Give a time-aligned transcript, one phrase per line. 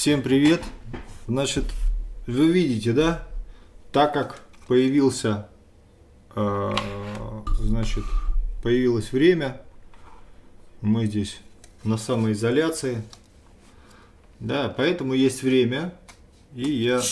[0.00, 0.62] Всем привет!
[1.26, 1.64] Значит,
[2.28, 3.26] вы видите, да,
[3.90, 5.48] так как появился,
[6.36, 6.72] э,
[7.58, 8.04] значит,
[8.62, 9.60] появилось время,
[10.82, 11.40] мы здесь
[11.82, 13.02] на самоизоляции,
[14.38, 15.92] да, поэтому есть время,
[16.54, 17.02] и я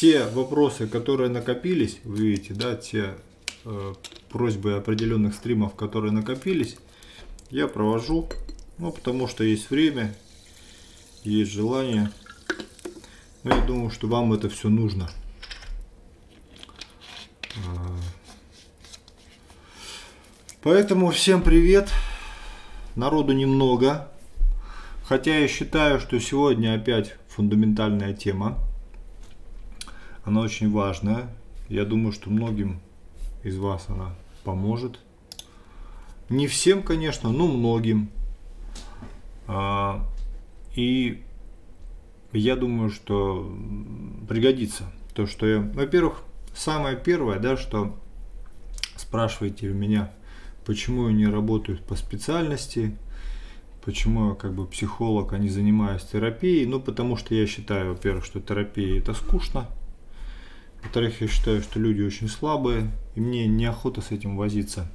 [0.00, 3.16] те вопросы, которые накопились, вы видите, да, те
[3.66, 3.94] э,
[4.30, 6.78] просьбы определенных стримов, которые накопились,
[7.50, 8.30] я провожу,
[8.78, 10.14] ну, потому что есть время,
[11.28, 12.10] есть желание.
[13.44, 15.08] Но я думаю, что вам это все нужно.
[17.56, 17.96] А.
[20.62, 21.90] Поэтому всем привет.
[22.96, 24.08] Народу немного.
[25.04, 28.58] Хотя я считаю, что сегодня опять фундаментальная тема.
[30.24, 31.34] Она очень важная.
[31.68, 32.80] Я думаю, что многим
[33.44, 34.98] из вас она поможет.
[36.28, 38.10] Не всем, конечно, но многим.
[40.78, 41.24] И
[42.32, 43.52] я думаю, что
[44.28, 45.58] пригодится то, что я...
[45.58, 46.22] Во-первых,
[46.54, 47.98] самое первое, да, что
[48.94, 50.12] спрашиваете у меня,
[50.64, 52.96] почему я не работаю по специальности,
[53.84, 56.64] почему я как бы психолог, а не занимаюсь терапией.
[56.64, 59.66] Ну, потому что я считаю, во-первых, что терапия это скучно.
[60.84, 64.88] Во-вторых, я считаю, что люди очень слабые, и мне неохота с этим возиться.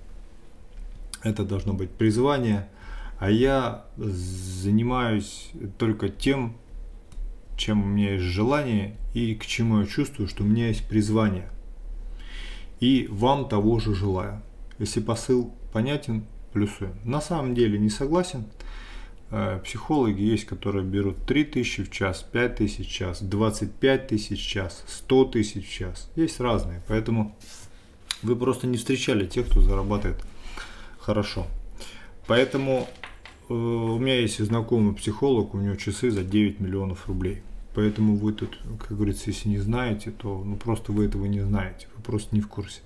[1.24, 2.70] Это должно быть призвание–
[3.20, 6.58] а я занимаюсь только тем,
[7.58, 11.50] чем у меня есть желание и к чему я чувствую, что у меня есть призвание.
[12.80, 14.42] И вам того же желаю.
[14.80, 16.96] Если посыл понятен, плюсуем.
[17.04, 18.46] На самом деле не согласен.
[19.32, 24.84] Э, психологи есть, которые берут 3000 в час, 5000 в час, 25 тысяч в час,
[24.88, 26.12] 100 тысяч в час.
[26.16, 26.82] Есть разные.
[26.88, 27.36] Поэтому
[28.22, 30.24] вы просто не встречали тех, кто зарабатывает
[31.00, 31.48] хорошо.
[32.28, 32.88] Поэтому
[33.54, 37.44] у меня есть знакомый психолог, у него часы за 9 миллионов рублей.
[37.76, 41.88] Поэтому вы тут, как говорится, если не знаете, то ну, просто вы этого не знаете,
[41.96, 42.82] вы просто не в курсе.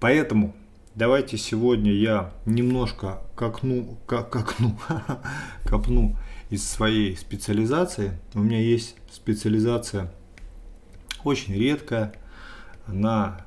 [0.00, 0.54] Поэтому
[0.94, 4.78] давайте сегодня я немножко копну, копну,
[5.64, 6.16] копну
[6.50, 8.18] из своей специализации.
[8.34, 10.12] У меня есть специализация
[11.24, 12.14] очень редкая,
[12.86, 13.44] она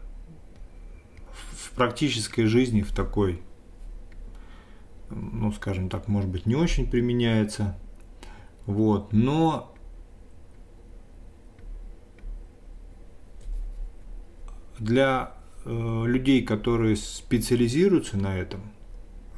[1.54, 3.42] в практической жизни, в такой
[5.10, 7.78] ну, скажем так, может быть, не очень применяется.
[8.66, 9.74] Вот, но
[14.78, 15.34] для
[15.66, 18.62] э, людей, которые специализируются на этом,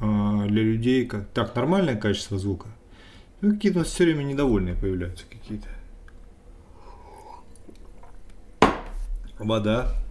[0.00, 2.68] э, для людей, как так нормальное качество звука,
[3.40, 5.68] ну, какие-то все время недовольные появляются какие-то.
[9.38, 10.01] Вода.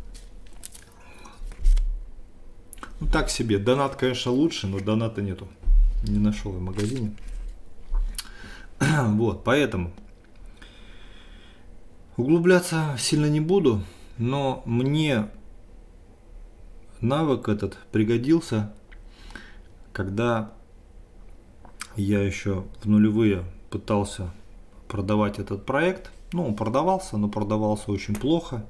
[3.01, 3.57] Ну так себе.
[3.57, 5.47] Донат, конечно, лучше, но доната нету.
[6.03, 7.15] Не нашел в магазине.
[8.79, 9.91] Вот, поэтому
[12.15, 13.81] углубляться сильно не буду,
[14.17, 15.29] но мне
[16.99, 18.71] навык этот пригодился,
[19.93, 20.51] когда
[21.95, 24.31] я еще в нулевые пытался
[24.87, 26.11] продавать этот проект.
[26.33, 28.63] Ну, он продавался, но продавался очень плохо.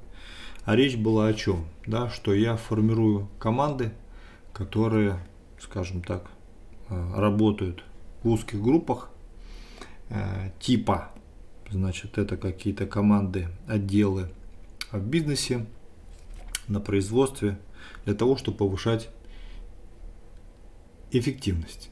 [0.64, 1.66] А речь была о чем?
[1.86, 3.92] Да, что я формирую команды
[4.52, 5.18] которые,
[5.60, 6.30] скажем так,
[6.88, 7.84] э, работают
[8.22, 9.10] в узких группах
[10.08, 11.10] э, типа,
[11.70, 14.28] значит, это какие-то команды, отделы
[14.90, 15.66] в бизнесе,
[16.68, 17.58] на производстве,
[18.04, 19.10] для того, чтобы повышать
[21.10, 21.90] эффективность.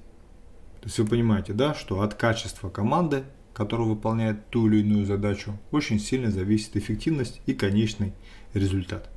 [0.80, 5.58] То есть вы понимаете, да, что от качества команды, которая выполняет ту или иную задачу,
[5.70, 8.12] очень сильно зависит эффективность и конечный
[8.54, 9.10] результат.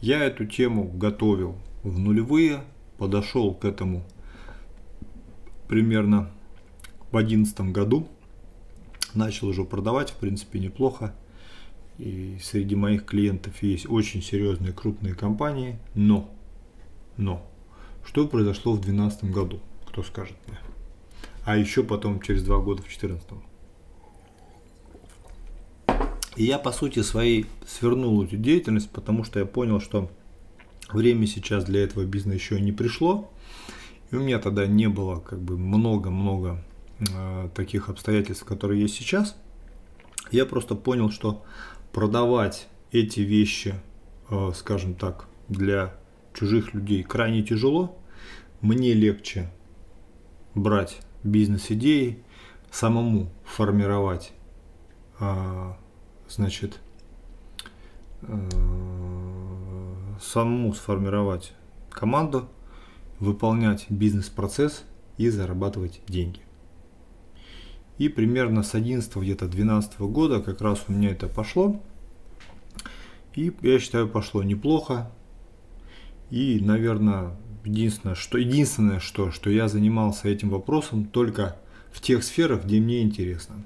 [0.00, 2.64] Я эту тему готовил в нулевые,
[2.98, 4.04] подошел к этому
[5.68, 6.30] примерно
[7.10, 8.08] в одиннадцатом году,
[9.14, 11.14] начал уже продавать, в принципе, неплохо.
[11.98, 16.30] И среди моих клиентов есть очень серьезные крупные компании, но,
[17.16, 17.46] но,
[18.04, 20.58] что произошло в 2012 году, кто скажет мне?
[21.44, 23.28] А еще потом через два года в 2014.
[26.36, 30.10] И я по сути своей свернул эту деятельность, потому что я понял, что
[30.92, 33.30] Время сейчас для этого бизнеса еще не пришло.
[34.10, 36.64] И у меня тогда не было как бы много-много
[36.98, 39.36] э, таких обстоятельств, которые есть сейчас.
[40.30, 41.44] Я просто понял, что
[41.92, 43.74] продавать эти вещи,
[44.30, 45.94] э, скажем так, для
[46.34, 47.98] чужих людей крайне тяжело.
[48.60, 49.50] Мне легче
[50.54, 52.22] брать бизнес-идеи,
[52.70, 54.32] самому формировать,
[55.20, 55.72] э,
[56.28, 56.80] значит,
[58.22, 59.49] э,
[60.20, 61.52] самому сформировать
[61.90, 62.48] команду,
[63.18, 64.84] выполнять бизнес-процесс
[65.16, 66.40] и зарабатывать деньги.
[67.98, 71.80] И примерно с 11 где-то 12 года как раз у меня это пошло.
[73.34, 75.10] И я считаю, пошло неплохо.
[76.30, 81.56] И, наверное, единственное, что, единственное, что, что я занимался этим вопросом только
[81.92, 83.64] в тех сферах, где мне интересно.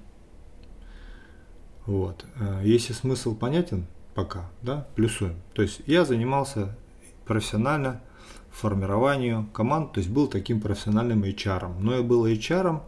[1.86, 2.24] Вот.
[2.36, 5.36] Э, если смысл понятен пока, да, плюсуем.
[5.54, 6.76] То есть я занимался
[7.26, 8.00] профессионально
[8.50, 11.80] формированию команд, то есть был таким профессиональным HR.
[11.80, 12.82] Но я был HR,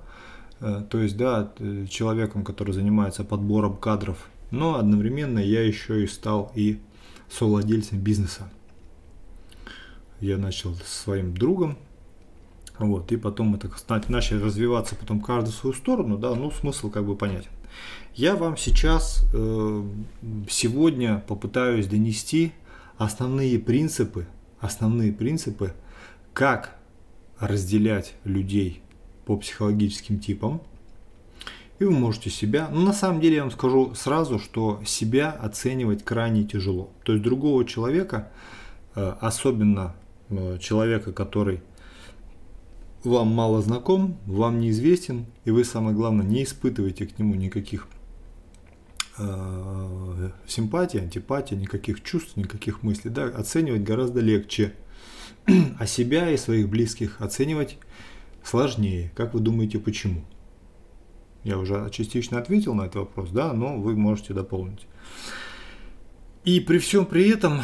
[0.60, 1.52] э, то есть, да,
[1.90, 6.78] человеком, который занимается подбором кадров, но одновременно я еще и стал и
[7.30, 8.48] совладельцем бизнеса.
[10.20, 11.76] Я начал с своим другом,
[12.78, 17.04] вот, и потом так начали развиваться потом каждый в свою сторону, да, ну смысл как
[17.04, 17.50] бы понятен.
[18.14, 19.82] Я вам сейчас э,
[20.48, 22.52] сегодня попытаюсь донести
[22.96, 24.26] основные принципы,
[24.58, 25.74] основные принципы,
[26.32, 26.76] как
[27.38, 28.80] разделять людей
[29.26, 30.62] по психологическим типам.
[31.78, 36.02] И вы можете себя, ну на самом деле я вам скажу сразу, что себя оценивать
[36.02, 36.88] крайне тяжело.
[37.02, 38.30] То есть другого человека,
[38.94, 39.94] э, особенно
[40.30, 41.60] э, человека, который
[43.06, 47.88] вам мало знаком, вам неизвестен, и вы, самое главное, не испытываете к нему никаких
[49.18, 54.74] э, симпатий, антипатий, никаких чувств, никаких мыслей, да, оценивать гораздо легче,
[55.78, 57.78] а себя и своих близких оценивать
[58.42, 59.12] сложнее.
[59.14, 60.24] Как вы думаете, почему?
[61.44, 64.86] Я уже частично ответил на этот вопрос, да, но вы можете дополнить.
[66.44, 67.60] И при всем при этом,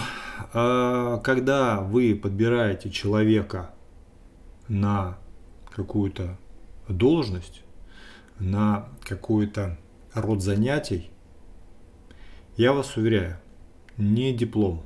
[0.52, 3.70] э, когда вы подбираете человека
[4.68, 5.18] на
[5.74, 6.38] какую-то
[6.88, 7.62] должность,
[8.38, 9.78] на какой-то
[10.14, 11.10] род занятий,
[12.56, 13.38] я вас уверяю,
[13.96, 14.82] не диплом,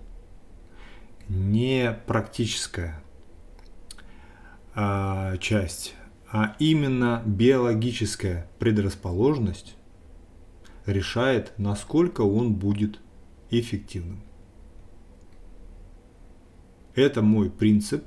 [1.28, 3.02] не практическая
[4.74, 5.94] а, часть,
[6.30, 9.76] а именно биологическая предрасположенность
[10.84, 13.00] решает, насколько он будет
[13.50, 14.22] эффективным.
[16.94, 18.04] Это мой принцип,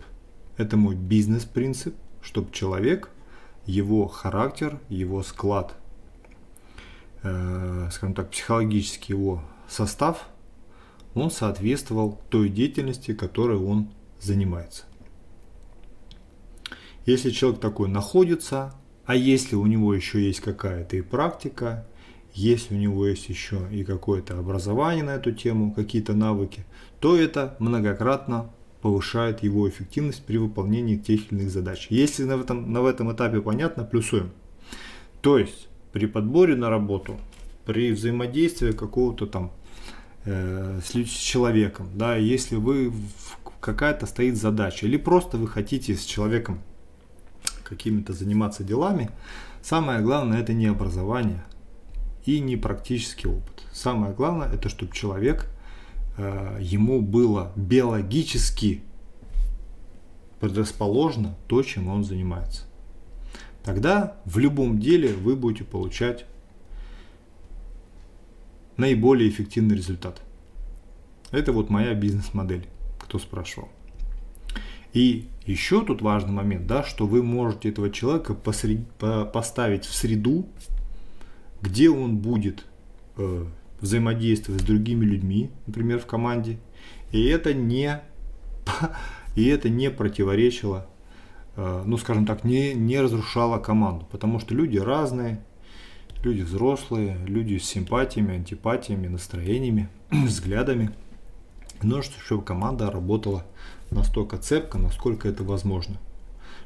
[0.58, 3.10] это мой бизнес-принцип– чтобы человек,
[3.66, 5.74] его характер, его склад,
[7.24, 10.28] э, скажем так, психологический его состав,
[11.16, 13.90] он соответствовал той деятельности, которой он
[14.20, 14.84] занимается.
[17.06, 18.76] Если человек такой находится,
[19.06, 21.88] а если у него еще есть какая-то и практика,
[22.34, 26.66] если у него есть еще и какое-то образование на эту тему, какие-то навыки,
[27.00, 28.52] то это многократно
[28.82, 31.88] повышает его эффективность при выполнении тех или иных задач.
[31.90, 34.32] Если на этом, на этом этапе понятно, плюсуем.
[35.22, 37.18] То есть при подборе на работу,
[37.66, 39.52] при взаимодействии какого-то там
[40.26, 42.94] э, с, человеком, да, если вы
[43.60, 46.60] какая-то стоит задача, или просто вы хотите с человеком
[47.64, 49.10] какими-то заниматься делами,
[49.62, 51.44] самое главное это не образование
[52.26, 53.64] и не практический опыт.
[53.74, 55.48] Самое главное это чтобы человек
[56.60, 58.84] ему было биологически
[60.40, 62.64] предрасположено то, чем он занимается.
[63.64, 66.26] Тогда в любом деле вы будете получать
[68.78, 70.22] наиболее эффективный результат.
[71.32, 72.68] Это вот моя бизнес-модель,
[73.00, 73.70] кто спрашивал.
[74.94, 78.88] И еще тут важный момент, да, что вы можете этого человека посред...
[78.98, 80.48] поставить в среду,
[81.62, 82.66] где он будет
[83.18, 83.46] э,
[83.82, 86.58] взаимодействовать с другими людьми, например, в команде,
[87.12, 88.02] и это не,
[89.36, 90.88] и это не противоречило,
[91.56, 95.42] э, ну, скажем так, не, не разрушало команду, потому что люди разные,
[96.24, 100.92] люди взрослые, люди с симпатиями, антипатиями, настроениями, взглядами.
[101.82, 103.46] Нужно, чтобы команда работала
[103.90, 105.98] настолько цепко, насколько это возможно,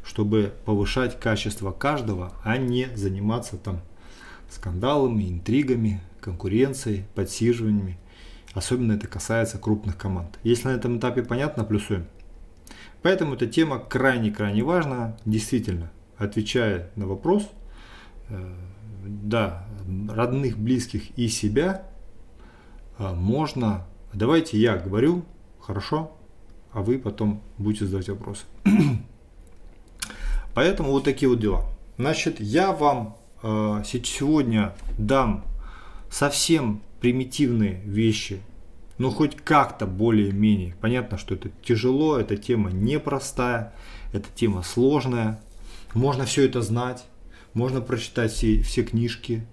[0.04, 3.82] чтобы повышать качество каждого, а не заниматься там
[4.54, 7.98] скандалами, интригами, конкуренцией, подсиживаниями.
[8.54, 10.40] Особенно это касается крупных команд.
[10.44, 12.06] Если на этом этапе понятно, плюсуем.
[13.02, 15.18] Поэтому эта тема крайне-крайне важна.
[15.26, 17.50] Действительно, отвечая на вопрос,
[18.30, 18.54] э,
[19.06, 19.68] да,
[20.10, 21.86] родных, близких и себя
[22.98, 23.86] э, можно...
[24.14, 25.26] Давайте я говорю,
[25.60, 26.16] хорошо,
[26.72, 28.46] а вы потом будете задавать вопросы.
[30.54, 31.66] Поэтому вот такие вот дела.
[31.98, 35.44] Значит, я вам сегодня дам
[36.10, 38.40] совсем примитивные вещи,
[38.98, 40.76] но хоть как-то более-менее.
[40.80, 43.74] Понятно, что это тяжело, эта тема непростая,
[44.14, 45.42] эта тема сложная.
[45.94, 47.04] Можно все это знать,
[47.54, 49.46] можно прочитать все, все книжки.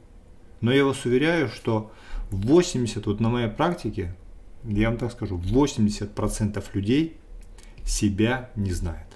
[0.60, 1.90] Но я вас уверяю, что
[2.30, 4.14] 80, вот на моей практике,
[4.64, 7.16] я вам так скажу, 80% людей
[7.84, 9.06] себя не знает.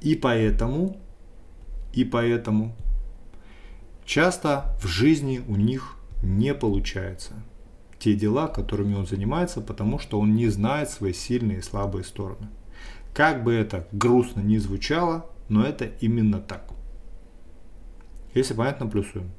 [0.00, 1.00] И поэтому
[1.92, 2.74] И поэтому
[4.04, 7.34] часто в жизни у них не получается
[7.98, 12.48] те дела, которыми он занимается, потому что он не знает свои сильные и слабые стороны.
[13.14, 16.64] Как бы это грустно ни звучало, но это именно так.
[18.34, 19.30] Если понятно, плюсуем.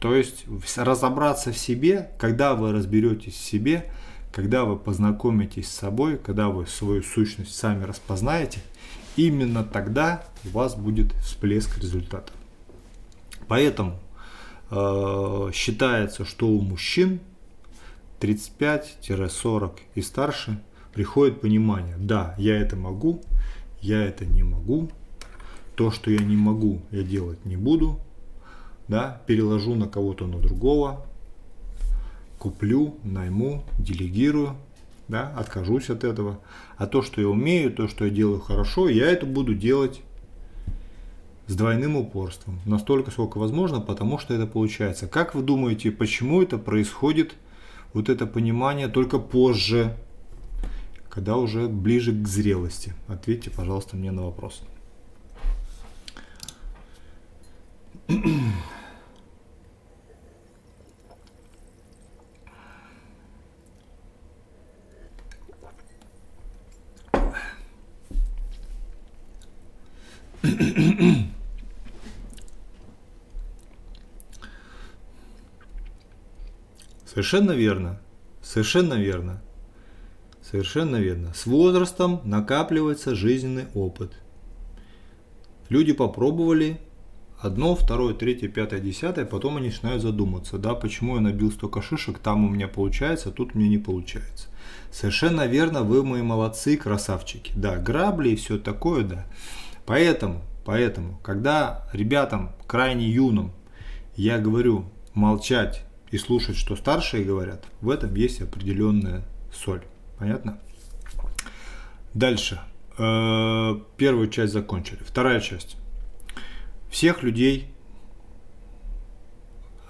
[0.00, 0.46] То есть
[0.76, 3.92] разобраться в себе, когда вы разберетесь в себе,
[4.32, 8.60] когда вы познакомитесь с собой, когда вы свою сущность сами распознаете,
[9.18, 12.32] именно тогда у вас будет всплеск результата.
[13.48, 13.98] Поэтому
[14.70, 17.20] э, считается, что у мужчин
[18.20, 20.60] 35-40 и старше
[20.94, 23.22] приходит понимание, да, я это могу,
[23.80, 24.90] я это не могу,
[25.74, 28.00] то, что я не могу, я делать не буду,
[28.86, 31.06] да, переложу на кого-то на другого,
[32.38, 34.56] куплю, найму, делегирую,
[35.08, 36.38] да, откажусь от этого.
[36.76, 40.02] А то, что я умею, то, что я делаю хорошо, я это буду делать
[41.46, 42.60] с двойным упорством.
[42.66, 45.08] Настолько, сколько возможно, потому что это получается.
[45.08, 47.34] Как вы думаете, почему это происходит,
[47.94, 49.96] вот это понимание только позже,
[51.08, 52.92] когда уже ближе к зрелости?
[53.06, 54.62] Ответьте, пожалуйста, мне на вопрос.
[77.18, 77.98] Совершенно верно.
[78.42, 79.42] Совершенно верно.
[80.40, 81.34] Совершенно верно.
[81.34, 84.12] С возрастом накапливается жизненный опыт.
[85.68, 86.78] Люди попробовали
[87.40, 92.20] одно, второе, третье, пятое, десятое, потом они начинают задуматься, да, почему я набил столько шишек,
[92.20, 94.46] там у меня получается, тут мне не получается.
[94.92, 97.52] Совершенно верно, вы мои молодцы, красавчики.
[97.56, 99.26] Да, грабли и все такое, да.
[99.86, 103.50] Поэтому, поэтому, когда ребятам крайне юным
[104.14, 104.84] я говорю
[105.14, 109.84] молчать и слушать, что старшие говорят, в этом есть определенная соль.
[110.18, 110.58] Понятно?
[112.14, 112.60] Дальше.
[112.96, 115.02] Э, первую часть закончили.
[115.04, 115.76] Вторая часть.
[116.90, 117.72] Всех людей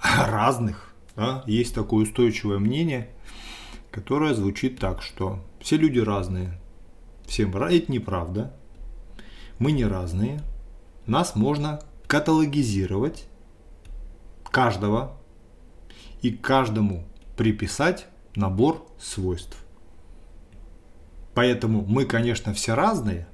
[0.03, 3.09] разных, да, есть такое устойчивое мнение,
[3.91, 6.59] которое звучит так, что все люди разные.
[7.25, 8.55] Всем это неправда.
[9.59, 10.41] Мы не разные.
[11.05, 13.27] Нас можно каталогизировать
[14.51, 15.18] каждого
[16.21, 17.05] и каждому
[17.37, 19.57] приписать набор свойств.
[21.33, 23.27] Поэтому мы, конечно, все разные,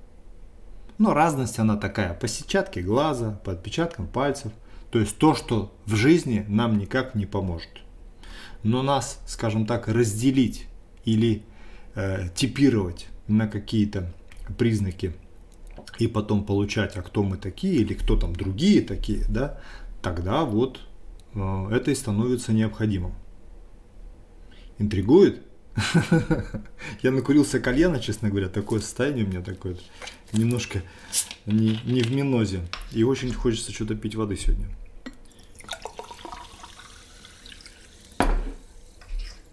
[0.98, 4.52] но разность она такая, по сетчатке глаза, по отпечаткам пальцев.
[4.92, 7.70] То есть то, что в жизни нам никак не поможет.
[8.64, 10.68] Но нас, скажем так, разделить
[11.04, 11.44] или
[11.96, 14.14] э, типировать на какие-то
[14.58, 15.16] признаки
[16.00, 19.60] и потом получать, а кто мы такие или кто там другие такие, да,
[20.02, 20.80] тогда вот
[21.36, 23.14] это и становится необходимым.
[24.78, 25.42] Интригует?
[27.02, 29.78] Я накурился кальяна, честно говоря, такое состояние у меня такое,
[30.32, 30.82] немножко
[31.46, 32.62] не, не в минозе.
[32.92, 34.68] И очень хочется что-то пить воды сегодня.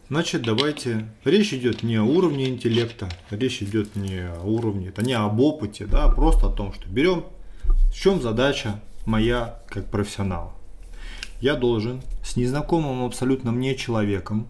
[0.08, 1.08] Значит, давайте.
[1.24, 5.86] Речь идет не о уровне интеллекта, речь идет не о уровне, это не об опыте,
[5.86, 7.24] да, а просто о том, что берем,
[7.64, 10.52] в чем задача моя как профессионала.
[11.42, 14.46] Я должен с незнакомым абсолютно мне человеком,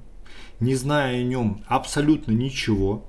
[0.61, 3.07] не зная о нем абсолютно ничего,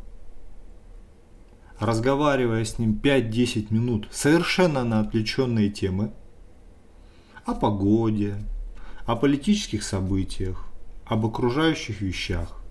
[1.80, 6.14] разговаривая с ним 5-10 минут совершенно на отвлеченные темы,
[7.44, 8.38] о погоде,
[9.06, 10.66] о политических событиях,
[11.04, 12.64] об окружающих вещах.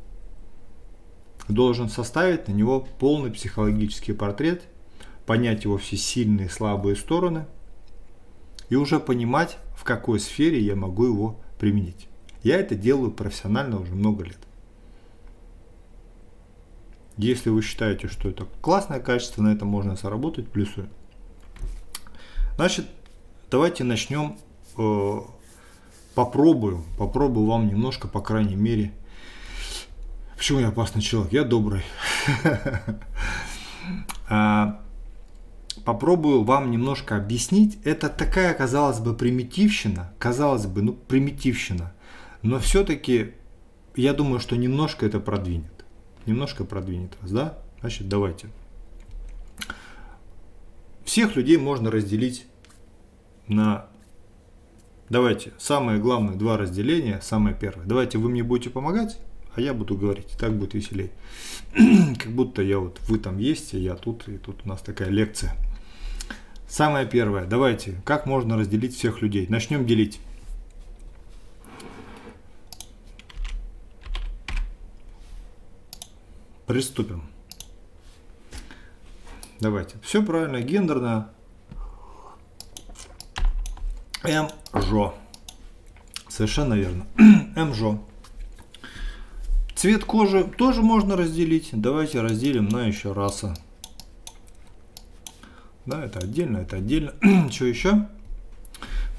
[1.47, 4.63] Должен составить на него полный психологический портрет,
[5.27, 7.45] понять его все сильные и слабые стороны
[8.71, 12.07] и уже понимать, в какой сфере я могу его применить.
[12.45, 14.39] Я это делаю профессионально уже много лет.
[17.17, 20.89] Если вы считаете, что это классное качество, на этом можно заработать, плюсую.
[22.55, 22.87] Значит,
[23.51, 24.39] давайте начнем
[24.79, 25.19] э,
[26.15, 28.93] попробую, попробую вам немножко, по крайней мере.
[30.37, 31.33] Почему я опасный человек?
[31.33, 31.83] Я добрый.
[35.85, 37.79] Попробую вам немножко объяснить.
[37.85, 40.13] Это такая, казалось бы, примитивщина.
[40.19, 41.93] Казалось бы, ну, примитивщина.
[42.43, 43.33] Но все-таки
[43.97, 45.85] я думаю, что немножко это продвинет.
[46.27, 47.59] Немножко продвинет вас, да?
[47.81, 48.49] Значит, давайте.
[51.05, 52.47] Всех людей можно разделить
[53.49, 53.87] на
[55.11, 57.21] Давайте, самое главное два разделения.
[57.21, 57.85] Самое первое.
[57.85, 59.19] Давайте вы мне будете помогать,
[59.55, 60.29] а я буду говорить.
[60.39, 61.11] Так будет веселей.
[62.19, 65.11] как будто я вот, вы там есть, а я тут, и тут у нас такая
[65.11, 65.55] лекция
[66.73, 67.45] Самое первое.
[67.45, 69.47] Давайте, как можно разделить всех людей?
[69.47, 70.21] Начнем делить.
[76.67, 77.25] Приступим.
[79.61, 79.99] Давайте.
[80.03, 81.29] Все правильно, гендерно.
[84.25, 85.15] МЖО.
[86.27, 87.07] Совершенно верно.
[87.55, 88.03] МЖО.
[89.75, 91.69] Цвет кожи тоже можно разделить.
[91.73, 93.55] Давайте разделим на еще раса.
[95.87, 97.13] Да, это отдельно, это отдельно.
[97.51, 98.09] Что еще?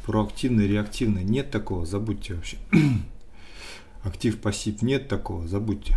[0.05, 1.23] Проактивный, реактивный.
[1.23, 2.57] Нет такого, забудьте вообще.
[4.03, 4.81] Актив, пассив.
[4.81, 5.95] Нет такого, забудьте.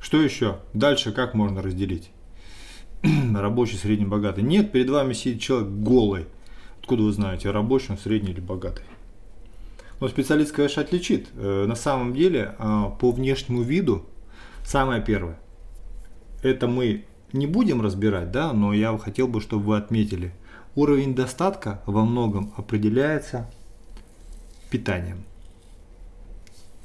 [0.00, 0.60] Что еще?
[0.74, 2.10] Дальше как можно разделить?
[3.34, 4.42] рабочий, средний, богатый.
[4.42, 6.26] Нет, перед вами сидит человек голый.
[6.80, 8.84] Откуда вы знаете, рабочий средний или богатый?
[10.00, 11.28] Но специалист, конечно, отличит.
[11.36, 14.04] Э, на самом деле, а, по внешнему виду,
[14.64, 15.38] самое первое,
[16.42, 20.32] это мы не будем разбирать, да, но я хотел бы, чтобы вы отметили,
[20.74, 23.50] уровень достатка во многом определяется
[24.70, 25.24] питанием.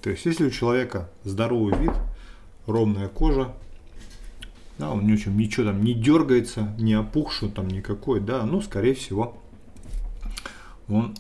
[0.01, 1.91] То есть, если у человека здоровый вид,
[2.65, 3.53] ровная кожа,
[4.77, 9.37] да, он ничего, ничего там не дергается, не опухший там никакой, да, ну, скорее всего,
[10.87, 11.15] он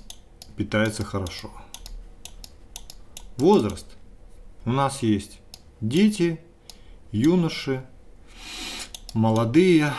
[0.55, 1.51] питается хорошо.
[3.37, 3.87] Возраст.
[4.65, 5.39] У нас есть
[5.81, 6.39] дети,
[7.11, 7.85] юноши,
[9.13, 9.93] молодые,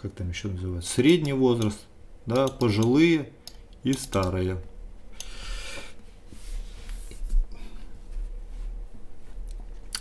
[0.00, 1.78] как там еще называется, средний возраст,
[2.26, 3.30] да, пожилые
[3.82, 4.58] и старые.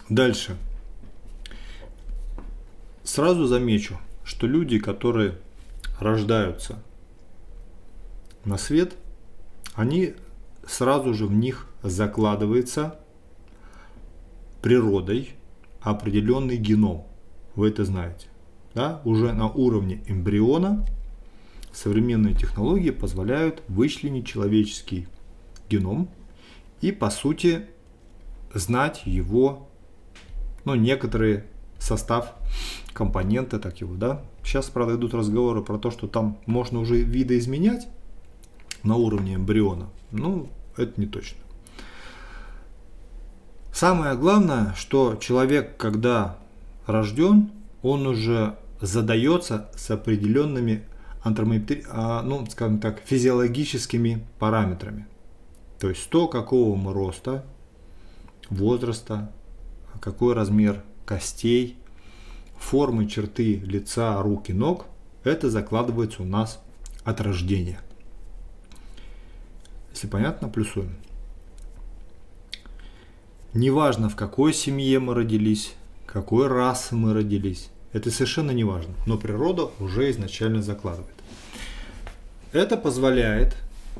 [0.09, 0.55] Дальше.
[3.03, 5.37] Сразу замечу, что люди, которые
[5.99, 6.81] рождаются
[8.45, 8.95] на свет,
[9.73, 10.15] они
[10.65, 12.99] сразу же в них закладывается
[14.61, 15.31] природой
[15.81, 17.05] определенный геном.
[17.57, 18.27] Вы это знаете.
[18.75, 19.01] Да?
[19.03, 20.85] Уже на уровне эмбриона
[21.73, 25.07] современные технологии позволяют вычленить человеческий
[25.67, 26.07] геном
[26.81, 27.65] и по сути
[28.53, 29.67] знать его
[30.65, 31.47] ну, некоторые
[31.79, 32.35] состав,
[32.93, 34.21] компоненты, так его, да.
[34.43, 37.87] Сейчас, правда, идут разговоры про то, что там можно уже видоизменять
[38.83, 39.89] на уровне эмбриона.
[40.11, 41.39] Ну, это не точно.
[43.73, 46.37] Самое главное, что человек, когда
[46.87, 50.83] рожден, он уже задается с определенными.
[51.23, 55.07] А, ну, скажем так, физиологическими параметрами.
[55.77, 57.43] То есть то, какого мы роста,
[58.49, 59.31] возраста,
[59.99, 61.77] какой размер костей,
[62.57, 64.85] формы, черты лица, рук и ног,
[65.23, 66.61] это закладывается у нас
[67.03, 67.81] от рождения.
[69.91, 70.95] Если понятно, плюсуем.
[73.53, 75.73] Неважно, в какой семье мы родились,
[76.07, 81.13] какой расы мы родились, это совершенно не важно, но природа уже изначально закладывает.
[82.53, 83.55] Это позволяет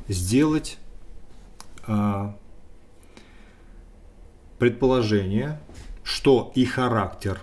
[0.08, 0.78] сделать
[1.86, 2.36] а,
[4.58, 5.60] предположение
[6.08, 7.38] что и характер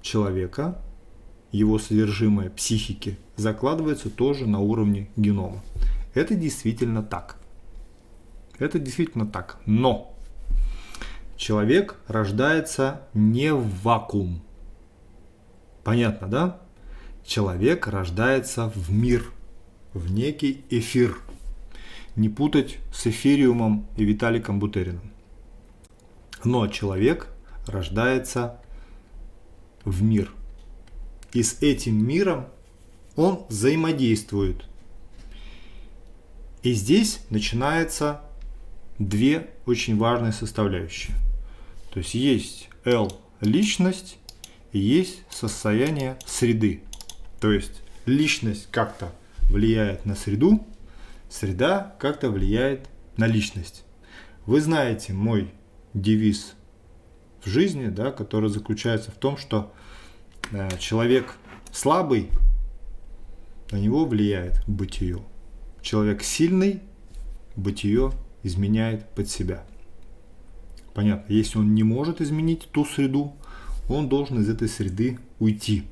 [0.00, 0.80] человека,
[1.52, 5.62] его содержимое психики закладывается тоже на уровне генома.
[6.14, 7.36] Это действительно так.
[8.58, 9.58] Это действительно так.
[9.66, 10.16] Но
[11.38, 14.42] человек рождается не в вакуум.
[15.84, 16.60] Понятно, да?
[17.24, 19.24] Человек рождается в мир,
[19.94, 21.16] в некий эфир.
[22.16, 25.12] Не путать с эфириумом и Виталиком Бутериным.
[26.44, 27.28] Но человек
[27.66, 28.60] рождается
[29.84, 30.32] в мир.
[31.32, 32.48] И с этим миром
[33.14, 34.64] он взаимодействует.
[36.62, 38.22] И здесь начинается
[38.98, 41.14] две очень важные составляющие.
[41.98, 44.18] То есть есть L личность
[44.70, 46.84] и есть состояние среды.
[47.40, 49.10] То есть личность как-то
[49.50, 50.64] влияет на среду,
[51.28, 53.82] среда как-то влияет на личность.
[54.46, 55.50] Вы знаете мой
[55.92, 56.54] девиз
[57.44, 59.74] в жизни, да, которая заключается в том, что
[60.52, 61.34] э, человек
[61.72, 62.30] слабый,
[63.72, 65.18] на него влияет бытие.
[65.82, 66.80] Человек сильный,
[67.56, 68.12] бытие
[68.44, 69.64] изменяет под себя.
[70.98, 73.32] Понятно, если он не может изменить ту среду,
[73.88, 75.84] он должен из этой среды уйти.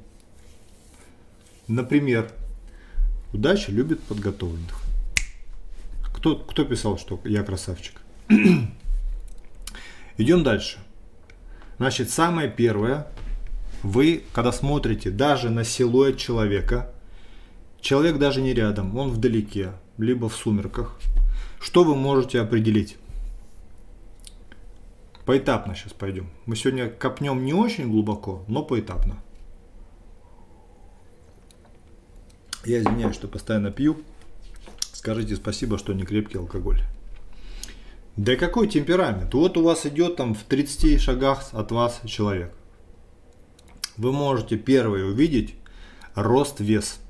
[1.69, 2.33] Например,
[3.33, 4.83] удача любит подготовленных.
[6.13, 8.01] Кто, кто писал, что я красавчик?
[10.19, 10.79] Идем дальше.
[11.79, 13.07] Значит, самое первое,
[13.85, 16.93] вы, когда смотрите даже на силуэт человека,
[17.81, 20.99] человек даже не рядом, он вдалеке, либо в сумерках,
[21.61, 22.97] что вы можете определить?
[25.27, 26.31] Поэтапно сейчас пойдем.
[26.47, 29.21] Мы сегодня копнем не очень глубоко, но поэтапно.
[32.65, 33.99] Я извиняюсь, что постоянно пью.
[34.93, 36.81] Скажите спасибо, что не крепкий алкоголь.
[38.17, 39.35] Да какой темперамент?
[39.35, 42.55] Вот у вас идет там в 30 шагах от вас человек.
[43.97, 45.57] Вы можете первый увидеть
[46.15, 47.01] рост вес.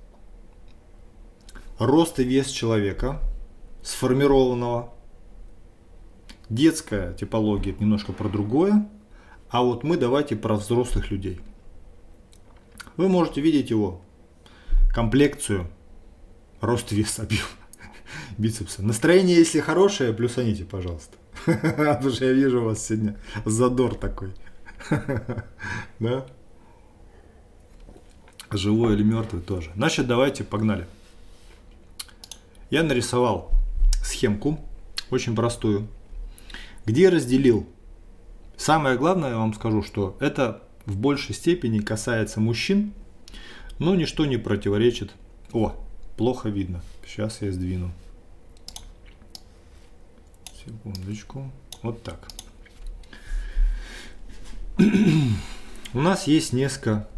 [1.79, 3.21] Рост и вес человека
[3.83, 4.96] сформированного.
[6.49, 8.89] Детская типология это немножко про другое.
[9.49, 11.41] А вот мы давайте про взрослых людей.
[12.97, 14.01] Вы можете видеть его
[14.93, 15.69] комплекцию,
[16.61, 17.47] рост вес, объем
[18.39, 18.83] бицепса.
[18.83, 21.17] Настроение, если хорошее, плюсаните, пожалуйста.
[21.47, 24.33] Потому что я вижу у вас сегодня задор такой.
[25.99, 26.27] Да?
[28.51, 29.73] Живой или мертвый тоже.
[29.75, 30.87] Значит, давайте погнали.
[32.71, 33.51] Я нарисовал
[34.05, 34.61] схемку,
[35.11, 35.89] очень простую,
[36.87, 37.67] где разделил.
[38.57, 42.95] Самое главное, я вам скажу, что это в большей степени касается мужчин,
[43.79, 45.13] но ничто не противоречит.
[45.53, 45.75] О,
[46.17, 46.81] плохо видно.
[47.07, 47.91] Сейчас я сдвину.
[50.65, 51.51] Секундочку.
[51.83, 52.29] Вот так.
[55.93, 57.09] У нас есть несколько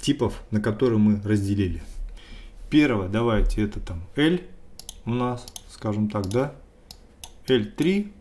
[0.00, 1.82] типов, на которые мы разделили.
[2.70, 4.40] Первое, давайте, это там L
[5.04, 6.54] у нас, скажем так, да.
[7.46, 8.12] L3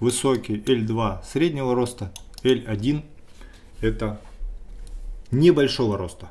[0.00, 3.04] высокий, L2 среднего роста, L1
[3.80, 4.20] это
[5.30, 6.30] небольшого роста.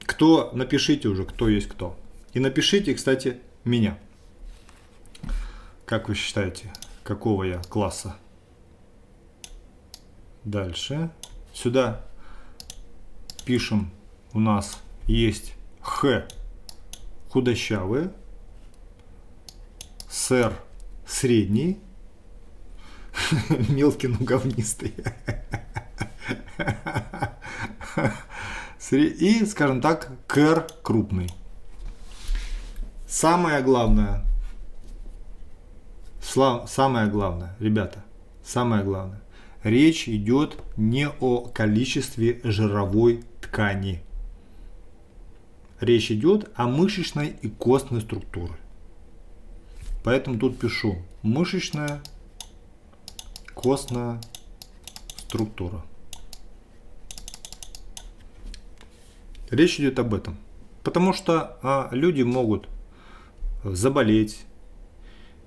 [0.00, 1.98] Кто, напишите уже, кто есть кто.
[2.32, 3.98] И напишите, кстати, меня.
[5.84, 8.16] Как вы считаете, какого я класса?
[10.44, 11.10] Дальше.
[11.52, 12.06] Сюда
[13.44, 13.90] пишем,
[14.32, 16.26] у нас есть Х
[17.28, 18.12] худощавые,
[20.16, 20.54] Сэр
[21.06, 21.78] средний,
[23.68, 24.94] мелкий, но говнистый.
[28.90, 31.28] И, скажем так, кэр крупный.
[33.06, 34.24] Самое главное,
[36.22, 38.02] самое главное, ребята,
[38.42, 39.20] самое главное,
[39.64, 44.02] речь идет не о количестве жировой ткани.
[45.78, 48.54] Речь идет о мышечной и костной структуре.
[50.06, 52.00] Поэтому тут пишу мышечная,
[53.54, 54.20] костная
[55.18, 55.84] структура.
[59.50, 60.36] Речь идет об этом.
[60.84, 62.68] Потому что а, люди могут
[63.64, 64.44] заболеть,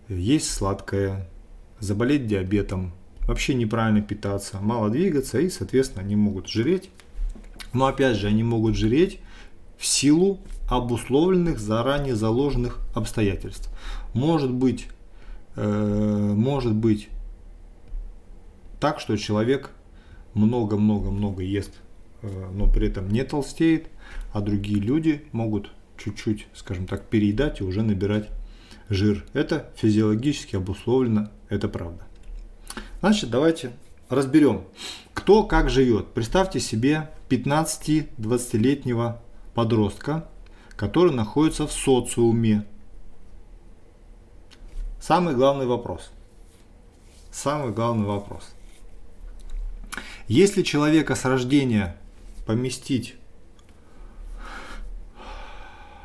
[0.10, 1.30] есть сладкое,
[1.80, 2.92] заболеть диабетом,
[3.22, 6.90] вообще неправильно питаться, мало двигаться и, соответственно, они могут жреть.
[7.72, 9.22] Но опять же, они могут жреть
[9.78, 13.70] в силу обусловленных заранее заложенных обстоятельств.
[14.14, 14.88] Может быть,
[15.56, 17.10] э, может быть
[18.80, 19.72] так, что человек
[20.34, 21.74] много-много-много ест
[22.22, 23.88] Э, но при этом не толстеет,
[24.34, 28.30] а другие люди могут чуть-чуть, скажем так, переедать и уже набирать
[28.90, 29.26] жир.
[29.34, 32.04] Это физиологически обусловлено, это правда.
[33.00, 33.72] Значит, давайте
[34.10, 34.64] разберем,
[35.14, 36.08] кто как живет.
[36.08, 39.22] Представьте себе 15-20-летнего
[39.54, 40.28] подростка,
[40.80, 42.66] который находится в социуме.
[45.02, 46.10] Самый главный вопрос.
[47.34, 48.50] Самый главный вопрос.
[50.30, 51.98] Если человека с рождения
[52.46, 53.16] поместить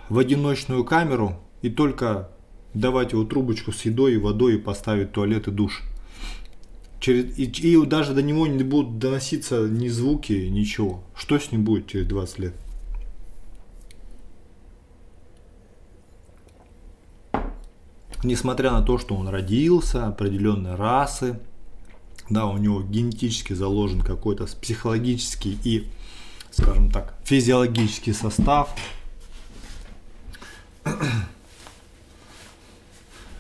[0.09, 2.31] в одиночную камеру и только
[2.75, 5.83] давать его трубочку с едой и водой и поставить туалет и душ.
[7.07, 11.05] И даже до него не будут доноситься ни звуки, ничего.
[11.15, 12.55] Что с ним будет через 20 лет?
[18.25, 21.39] Несмотря на то, что он родился определенной расы,
[22.31, 25.87] да, у него генетически заложен какой-то психологический и
[26.55, 28.75] скажем так, физиологический состав.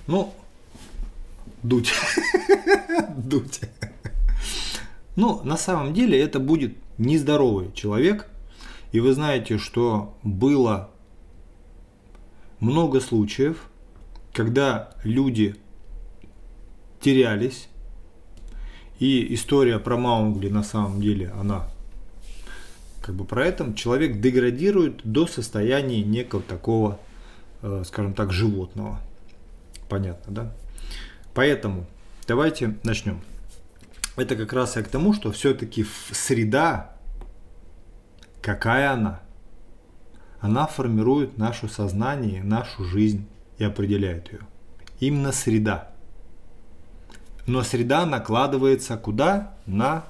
[0.07, 0.35] Ну,
[1.62, 1.90] дуть.
[3.16, 3.61] дуть.
[5.16, 8.29] Ну, на самом деле это будет нездоровый человек.
[8.92, 10.90] И вы знаете, что было
[12.61, 13.70] много случаев,
[14.35, 15.57] когда люди
[17.01, 17.68] терялись.
[18.99, 21.68] И история про Маугли на самом деле, она
[23.01, 26.99] как бы про это человек деградирует до состояния некого такого,
[27.62, 29.01] э, скажем так, животного.
[29.88, 30.53] Понятно, да?
[31.35, 31.87] Поэтому
[32.27, 33.20] давайте начнем.
[34.16, 36.97] Это как раз и к тому, что все-таки среда,
[38.40, 39.20] какая она,
[40.40, 43.27] она формирует наше сознание, нашу жизнь
[43.58, 44.40] и определяет ее.
[45.00, 45.92] Именно среда.
[47.46, 49.54] Но среда накладывается куда?
[49.66, 50.04] На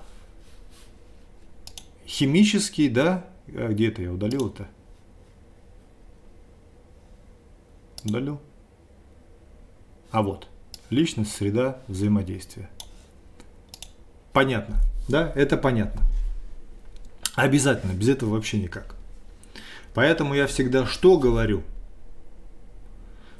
[2.06, 3.24] химический, да,
[3.56, 4.68] А где это я удалил это?
[8.04, 8.40] Удалил?
[10.10, 10.48] А вот.
[10.90, 12.68] Личность, среда, взаимодействие.
[14.32, 14.76] Понятно.
[15.08, 16.02] Да, это понятно.
[17.34, 18.94] Обязательно, без этого вообще никак.
[19.92, 21.62] Поэтому я всегда что говорю?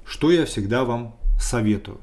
[0.04, 2.00] Что я всегда вам советую?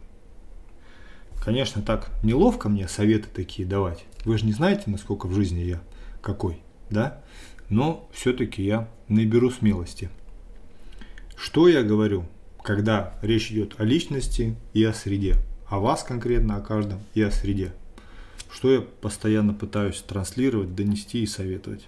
[1.43, 4.05] Конечно, так неловко мне советы такие давать.
[4.25, 5.81] Вы же не знаете, насколько в жизни я
[6.21, 7.21] какой, да?
[7.69, 10.09] Но все-таки я наберу смелости.
[11.35, 12.25] Что я говорю,
[12.61, 15.37] когда речь идет о личности и о среде?
[15.67, 17.73] О вас конкретно, о каждом и о среде.
[18.51, 21.87] Что я постоянно пытаюсь транслировать, донести и советовать.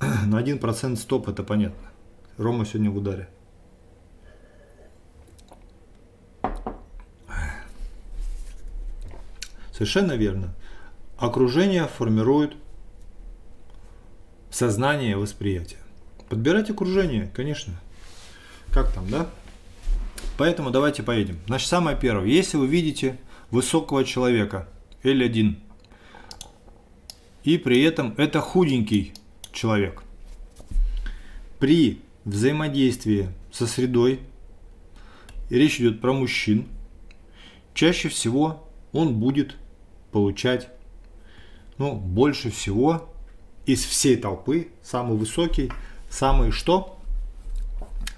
[0.00, 1.90] На 1% стоп это понятно.
[2.38, 3.28] Рома сегодня в ударе.
[9.72, 10.54] Совершенно верно.
[11.16, 12.54] Окружение формирует
[14.50, 15.80] сознание и восприятие.
[16.28, 17.74] Подбирать окружение, конечно.
[18.70, 19.26] Как там, да?
[20.38, 21.38] Поэтому давайте поедем.
[21.46, 22.26] Значит, самое первое.
[22.26, 23.18] Если вы видите
[23.50, 24.68] высокого человека,
[25.02, 25.56] L1,
[27.44, 29.14] и при этом это худенький
[29.52, 30.04] человек,
[31.58, 34.20] при взаимодействии со средой,
[35.50, 36.66] речь идет про мужчин,
[37.74, 39.56] чаще всего он будет
[40.12, 40.68] получать
[41.78, 43.12] ну, больше всего
[43.66, 45.72] из всей толпы, самый высокий,
[46.08, 46.98] самый что?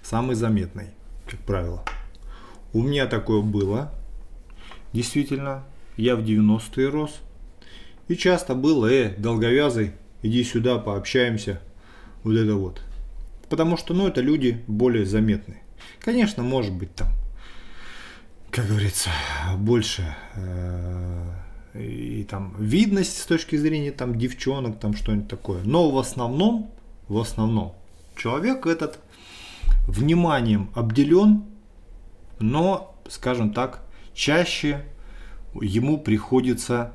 [0.02, 0.88] Самый заметный,
[1.26, 1.82] как правило.
[2.72, 3.92] У меня такое было,
[4.92, 5.64] действительно,
[5.96, 7.20] я в 90-е рос.
[8.08, 11.62] И часто было, э, долговязый, иди сюда, пообщаемся,
[12.22, 12.82] вот это вот.
[13.48, 15.62] Потому что, ну, это люди более заметные.
[16.00, 17.08] Конечно, может быть там,
[18.50, 19.10] как говорится,
[19.56, 21.30] больше э,
[21.74, 25.62] и там видность с точки зрения там девчонок, там что-нибудь такое.
[25.64, 26.70] Но в основном,
[27.08, 27.74] в основном,
[28.16, 29.00] человек этот
[29.86, 31.44] вниманием обделен,
[32.38, 33.82] но, скажем так,
[34.14, 34.84] чаще
[35.60, 36.92] ему приходится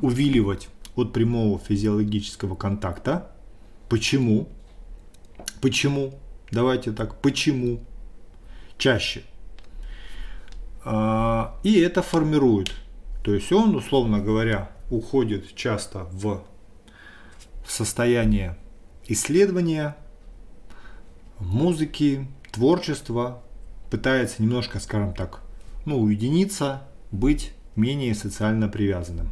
[0.00, 3.30] увиливать от прямого физиологического контакта.
[3.88, 4.48] Почему?
[5.60, 6.14] Почему?
[6.50, 7.80] Давайте так, почему?
[8.78, 9.22] Чаще.
[10.84, 12.72] А, и это формирует
[13.22, 16.44] то есть он, условно говоря, уходит часто в
[17.66, 18.58] состояние
[19.06, 19.96] исследования,
[21.38, 23.42] музыки, творчества,
[23.90, 25.40] пытается немножко, скажем так,
[25.84, 29.30] ну, уединиться, быть менее социально привязанным.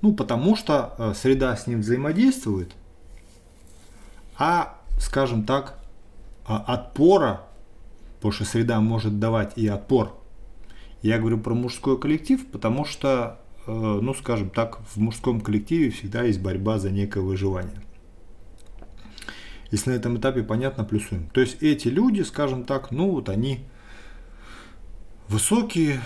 [0.00, 2.72] Ну, потому что э, среда с ним взаимодействует,
[4.36, 5.78] а, скажем так,
[6.44, 7.42] а, отпора,
[8.16, 10.21] потому что среда может давать и отпор
[11.02, 16.22] я говорю про мужской коллектив, потому что, э, ну скажем так, в мужском коллективе всегда
[16.22, 17.82] есть борьба за некое выживание.
[19.70, 21.28] Если на этом этапе понятно, плюсуем.
[21.30, 23.64] То есть эти люди, скажем так, ну вот они
[25.28, 26.00] высокие,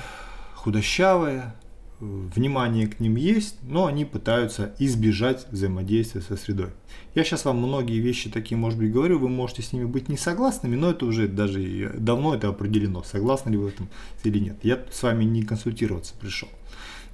[0.55, 1.55] худощавые,
[2.01, 6.71] внимание к ним есть, но они пытаются избежать взаимодействия со средой.
[7.15, 10.17] Я сейчас вам многие вещи такие, может быть, говорю, вы можете с ними быть не
[10.17, 13.89] согласными, но это уже даже давно это определено, согласны ли вы в этом
[14.25, 14.59] или нет.
[14.63, 16.49] Я с вами не консультироваться пришел.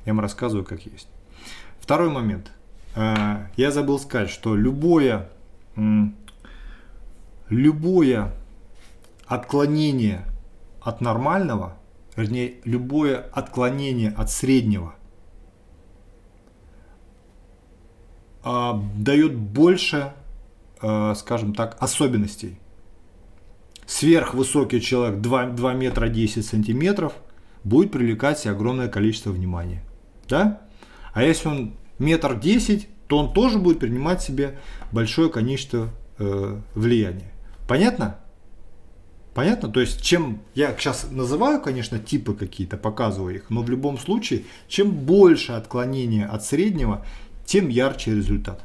[0.04, 1.08] Я вам рассказываю, как есть.
[1.78, 2.50] Второй момент.
[2.96, 5.30] Э, я забыл сказать, что любое,
[7.48, 8.34] любое
[9.26, 10.24] отклонение
[10.80, 11.76] от нормального–
[12.16, 14.94] вернее, любое отклонение от среднего
[18.44, 20.12] э, дает больше,
[20.80, 22.58] э, скажем так, особенностей.
[23.86, 27.14] Сверхвысокий человек 2, 2 метра 10 сантиметров
[27.64, 29.82] будет привлекать себе огромное количество внимания.
[30.28, 30.62] Да?
[31.12, 34.58] А если он метр десять, то он тоже будет принимать себе
[34.90, 37.32] большое количество э, влияния.
[37.68, 38.18] Понятно?
[39.34, 39.70] Понятно?
[39.70, 44.44] То есть, чем я сейчас называю, конечно, типы какие-то, показываю их, но в любом случае,
[44.68, 47.04] чем больше отклонения от среднего,
[47.46, 48.62] тем ярче результат.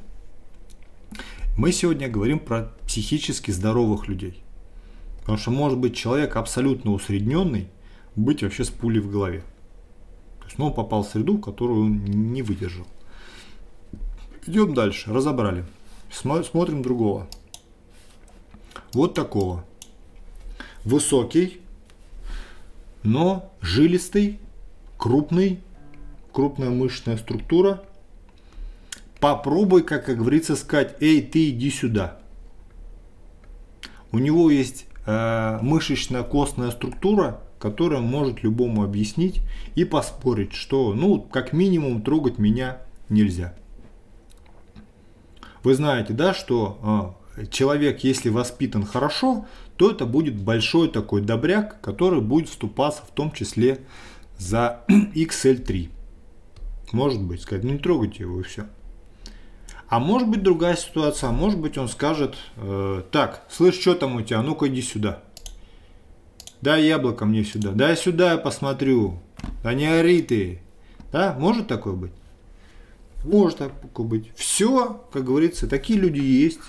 [1.57, 4.43] Мы сегодня говорим про психически здоровых людей.
[5.21, 7.69] Потому что может быть человек абсолютно усредненный,
[8.15, 9.43] быть вообще с пулей в голове.
[10.39, 12.85] То есть, ну, он попал в среду, которую он не выдержал.
[14.45, 15.65] Идем дальше, разобрали.
[16.11, 17.27] Смотрим другого.
[18.93, 19.65] Вот такого
[20.87, 21.59] высокий,
[23.03, 24.39] но жилистый,
[24.97, 25.59] крупный,
[26.31, 27.83] крупная мышечная структура.
[29.19, 32.19] Попробуй, как, как говорится, сказать, эй, ты иди сюда.
[34.11, 39.41] У него есть э, мышечная костная структура, которая может любому объяснить
[39.75, 42.77] и поспорить, что, ну, как минимум, трогать меня
[43.09, 43.53] нельзя.
[45.63, 49.45] Вы знаете, да, что э, человек, если воспитан хорошо,
[49.77, 53.79] то это будет большой такой добряк, который будет вступаться в том числе
[54.37, 55.89] за XL3.
[56.91, 58.65] Может быть, сказать, ну не трогайте его и все.
[59.87, 64.21] А может быть другая ситуация, может быть он скажет, э, так, слышь, что там у
[64.21, 65.23] тебя, ну-ка иди сюда.
[66.61, 69.19] Дай яблоко мне сюда, дай сюда я посмотрю.
[69.63, 70.61] Да не ори ты.
[71.11, 72.11] Да, может такое быть?
[73.23, 74.31] Может такое быть.
[74.35, 76.59] Все, как говорится, такие люди есть.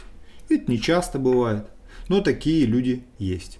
[0.48, 1.66] Это не часто бывает,
[2.08, 3.58] но такие люди есть.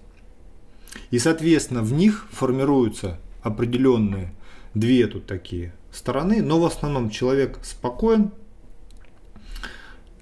[1.11, 4.35] И, соответственно, в них формируются определенные
[4.75, 8.33] две тут такие стороны, но в основном человек спокоен,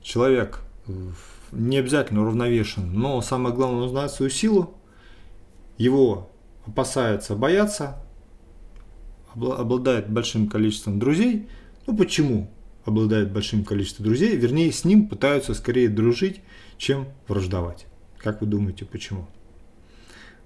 [0.03, 0.61] человек
[1.53, 4.75] не обязательно уравновешен, но самое главное, он знает свою силу,
[5.79, 6.31] его
[6.67, 8.03] опасается, боятся,
[9.35, 11.49] обладает большим количеством друзей.
[11.87, 12.51] Ну почему
[12.85, 14.37] обладает большим количеством друзей?
[14.37, 16.41] Вернее, с ним пытаются скорее дружить,
[16.79, 17.86] чем враждовать.
[18.27, 19.29] Как вы думаете, почему?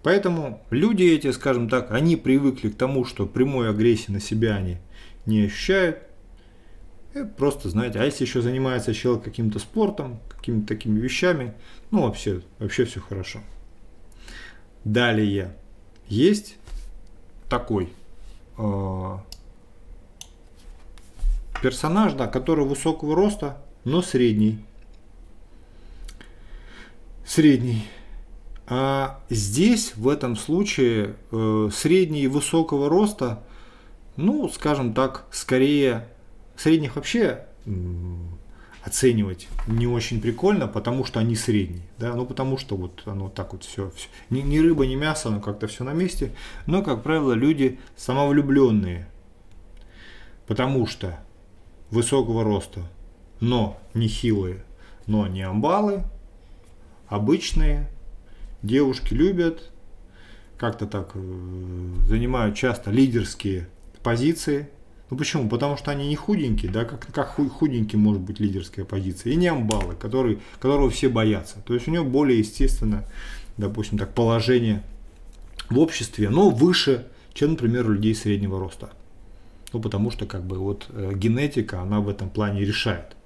[0.02, 4.76] Поэтому люди эти, скажем так, они привыкли к тому, что прямой агрессии на себя они
[5.24, 6.02] не ощущают.
[7.14, 11.54] И просто, знаете, а если еще занимается человек каким-то спортом, какими-то такими вещами,
[11.90, 13.40] ну вообще, вообще все хорошо.
[14.84, 15.56] Далее
[16.06, 16.58] есть
[17.48, 17.88] такой
[18.58, 19.16] э,
[21.62, 24.66] персонаж, да, который высокого роста, но средний.
[27.30, 27.84] Средний.
[28.66, 33.44] А здесь, в этом случае, э, средний и высокого роста,
[34.16, 36.08] ну, скажем так, скорее,
[36.56, 37.46] средних вообще
[38.82, 43.52] оценивать не очень прикольно, потому что они средние, да, ну потому что вот оно так
[43.52, 44.08] вот все, все.
[44.28, 46.32] Ни, ни рыба, ни мясо, оно как-то все на месте,
[46.66, 49.08] но, как правило, люди самовлюбленные,
[50.48, 51.20] потому что
[51.92, 52.80] высокого роста,
[53.38, 54.64] но не хилые,
[55.06, 56.02] но не амбалы,
[57.10, 57.90] обычные,
[58.62, 59.70] девушки любят,
[60.56, 63.68] как-то так э, занимают часто лидерские
[64.02, 64.70] позиции,
[65.10, 65.48] ну почему?
[65.48, 69.32] Потому что они не худенькие, да, как, как худенький может быть лидерская позиция.
[69.32, 71.60] И не амбалы, который, которого все боятся.
[71.66, 73.04] То есть у него более естественно,
[73.56, 74.84] допустим, так, положение
[75.68, 78.90] в обществе, но выше, чем, например, у людей среднего роста.
[79.72, 83.16] Ну потому что как бы вот э, генетика, она в этом плане решает.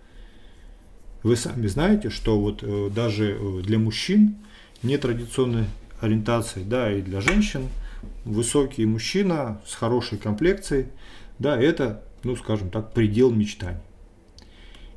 [1.24, 4.37] Вы сами знаете, что вот э, даже э, для мужчин
[4.84, 5.64] нетрадиционной
[6.00, 7.68] ориентации, да, и для женщин
[8.24, 10.87] высокий мужчина с хорошей комплекцией–
[11.38, 13.80] да, это, ну скажем так, предел мечтаний.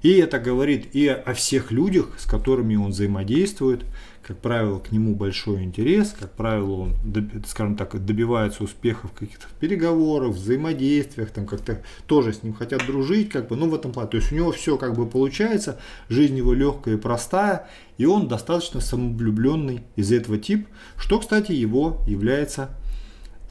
[0.04, 3.84] И это говорит и о всех людях, с которыми он взаимодействует.
[4.28, 6.96] Как правило, к нему большой интерес, как правило, он,
[7.48, 13.48] скажем так, добивается успехов каких-то переговорах, взаимодействиях, там как-то тоже с ним хотят дружить, как
[13.48, 14.10] бы, ну в этом плане.
[14.10, 18.28] То есть у него все как бы получается, жизнь его легкая и простая, и он
[18.28, 22.72] достаточно самовлюбленный из этого тип, что, кстати, его является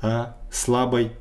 [0.03, 1.13] а, слабой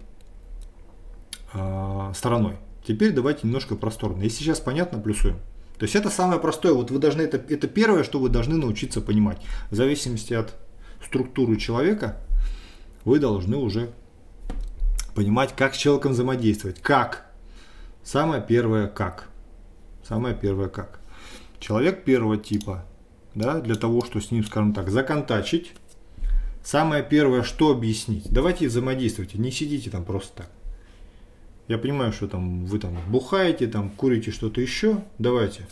[1.53, 2.57] э, стороной.
[2.85, 4.21] Теперь давайте немножко просторно.
[4.21, 5.37] Если сейчас понятно, плюсуем.
[5.77, 6.73] То есть это самое простое.
[6.73, 9.39] Вот вы должны, это, это первое, что вы должны научиться понимать.
[9.69, 10.55] В зависимости от
[11.03, 12.21] структуры человека,
[13.03, 13.91] вы должны уже
[15.13, 16.81] понимать, как с человеком взаимодействовать.
[16.81, 17.25] Как?
[18.03, 19.29] Самое первое как.
[20.07, 20.99] Самое первое как.
[21.59, 22.85] Человек первого типа,
[23.33, 25.73] да, для того, чтобы с ним, скажем так, законтачить,
[26.63, 28.29] самое первое, что объяснить.
[28.29, 30.51] Давайте взаимодействуйте, не сидите там просто так.
[31.67, 35.04] Я понимаю, что там вы там бухаете, там курите что-то еще.
[35.17, 35.67] Давайте.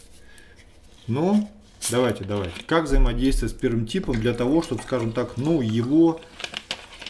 [1.07, 1.49] Но
[1.91, 2.55] давайте, давайте.
[2.65, 6.19] Как взаимодействовать с первым типом для того, чтобы, скажем так, ну его,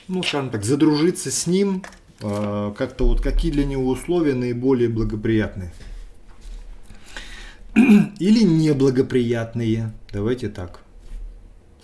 [0.08, 1.84] ну скажем так, задружиться с ним,
[2.20, 5.74] э, как-то вот какие для него условия наиболее благоприятные.
[8.20, 9.94] Или неблагоприятные.
[10.12, 10.82] Давайте так.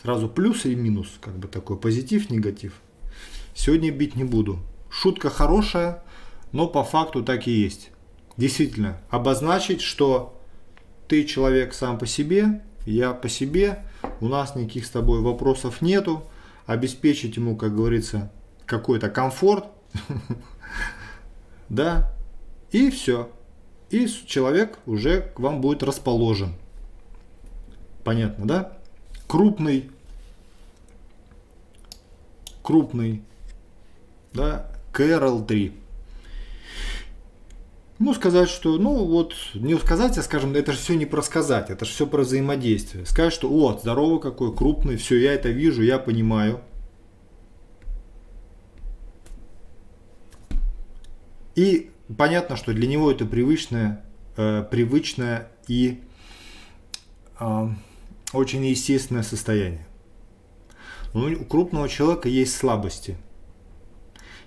[0.02, 2.74] Сразу плюс и минус, как бы такой позитив, негатив.
[3.54, 4.60] Сегодня бить не буду.
[4.90, 6.04] Шутка хорошая,
[6.52, 7.92] но по факту так и есть.
[8.38, 10.40] Действительно, обозначить, что
[11.08, 13.86] ты человек сам по себе, я по себе,
[14.22, 16.24] у нас никаких с тобой вопросов нету,
[16.66, 18.32] обеспечить ему, как говорится,
[18.66, 19.66] какой-то комфорт,
[21.70, 22.14] да,
[22.72, 23.30] и все.
[23.89, 26.54] И человек уже к вам будет расположен.
[28.04, 28.78] Понятно, да?
[29.28, 29.89] Крупный,
[32.62, 33.24] крупный,
[34.32, 35.78] да, КРЛ-3
[38.00, 41.70] ну, сказать, что, ну, вот, не сказать, а, скажем, это же все не про сказать,
[41.70, 43.06] это же все про взаимодействие.
[43.06, 46.62] Сказать, что, о, здоровый какой, крупный, все, я это вижу, я понимаю.
[51.56, 54.06] И понятно, что для него это привычное,
[54.38, 56.02] э, привычное и
[57.38, 57.68] э,
[58.32, 59.86] очень естественное состояние.
[61.14, 63.18] Но у крупного человека есть слабости.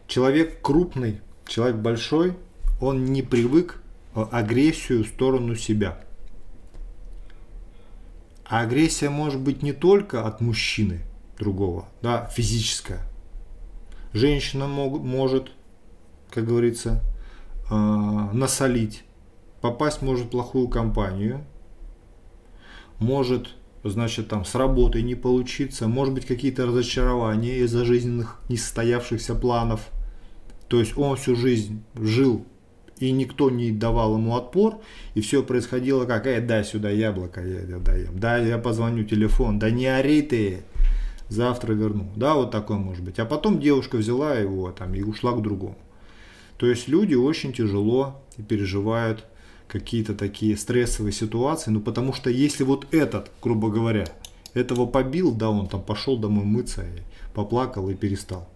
[0.06, 2.34] Человек крупный, человек большой,
[2.82, 3.80] он не привык
[4.12, 6.00] агрессию в сторону себя.
[8.44, 11.02] А агрессия может быть не только от мужчины
[11.38, 13.00] другого, да, физическая.
[14.12, 15.52] Женщина мог, может,
[16.28, 17.02] как говорится,
[17.70, 19.04] э, насолить,
[19.60, 21.46] попасть может в плохую компанию,
[22.98, 23.54] может,
[23.84, 29.88] значит, там с работой не получиться, может быть какие-то разочарования из-за жизненных несостоявшихся планов.
[30.66, 32.44] То есть он всю жизнь жил
[32.98, 34.80] и никто не давал ему отпор,
[35.14, 39.58] и все происходило как, э, дай сюда яблоко, я, я даем, да, я позвоню телефон,
[39.58, 40.62] да не ори ты,
[41.28, 43.18] завтра верну, да, вот такое может быть.
[43.18, 45.78] А потом девушка взяла его там и ушла к другому.
[46.58, 49.24] То есть люди очень тяжело переживают
[49.66, 54.06] какие-то такие стрессовые ситуации, ну потому что если вот этот, грубо говоря,
[54.54, 57.00] этого побил, да, он там пошел домой мыться, и
[57.34, 58.48] поплакал и перестал.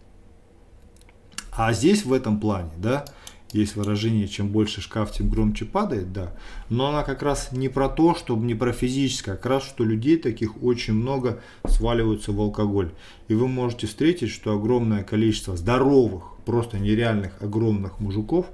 [1.53, 3.07] А здесь в этом плане, да,
[3.53, 6.33] есть выражение, чем больше шкаф, тем громче падает, да.
[6.69, 9.85] Но она как раз не про то, чтобы не про физическое, а как раз, что
[9.85, 12.93] людей таких очень много сваливаются в алкоголь.
[13.29, 18.47] И вы можете встретить, что огромное количество здоровых, просто нереальных, огромных мужиков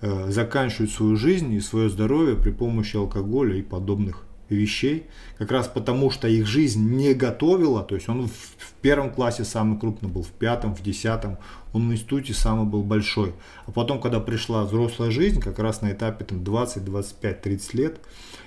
[0.00, 4.24] э, заканчивают свою жизнь и свое здоровье при помощи алкоголя и подобных
[4.54, 5.06] вещей,
[5.38, 9.78] как раз потому, что их жизнь не готовила, то есть он в первом классе самый
[9.78, 11.38] крупный был, в пятом, в десятом,
[11.72, 13.32] он в институте самый был большой.
[13.66, 18.00] А потом, когда пришла взрослая жизнь, как раз на этапе там, 20, 25, 30 лет,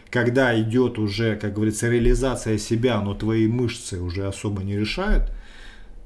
[0.10, 5.32] когда идет уже, как говорится, реализация себя, но твои мышцы уже особо не решают,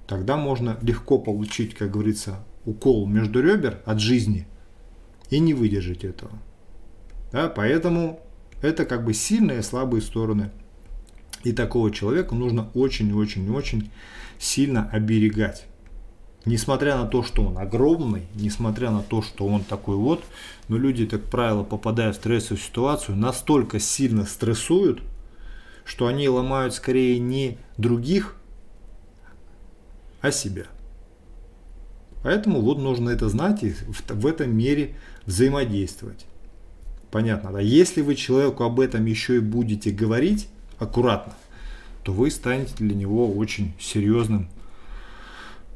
[0.07, 4.47] тогда можно легко получить, как говорится, укол между ребер от жизни
[5.29, 6.33] и не выдержать этого.
[7.31, 8.19] Да, поэтому
[8.61, 10.51] это как бы сильные и слабые стороны.
[11.43, 13.89] И такого человека нужно очень-очень-очень
[14.37, 15.65] сильно оберегать.
[16.45, 20.23] Несмотря на то, что он огромный, несмотря на то, что он такой вот,
[20.67, 25.01] но люди, как правило, попадая в стрессовую ситуацию, настолько сильно стрессуют,
[25.85, 28.35] что они ломают скорее не других,
[30.21, 30.65] а себя.
[32.23, 33.73] Поэтому вот нужно это знать и
[34.09, 34.95] в этом мере
[35.25, 36.25] взаимодействовать.
[37.11, 37.59] Понятно, да?
[37.59, 40.47] Если вы человеку об этом еще и будете говорить
[40.79, 41.33] аккуратно,
[42.03, 44.49] то вы станете для него очень серьезным,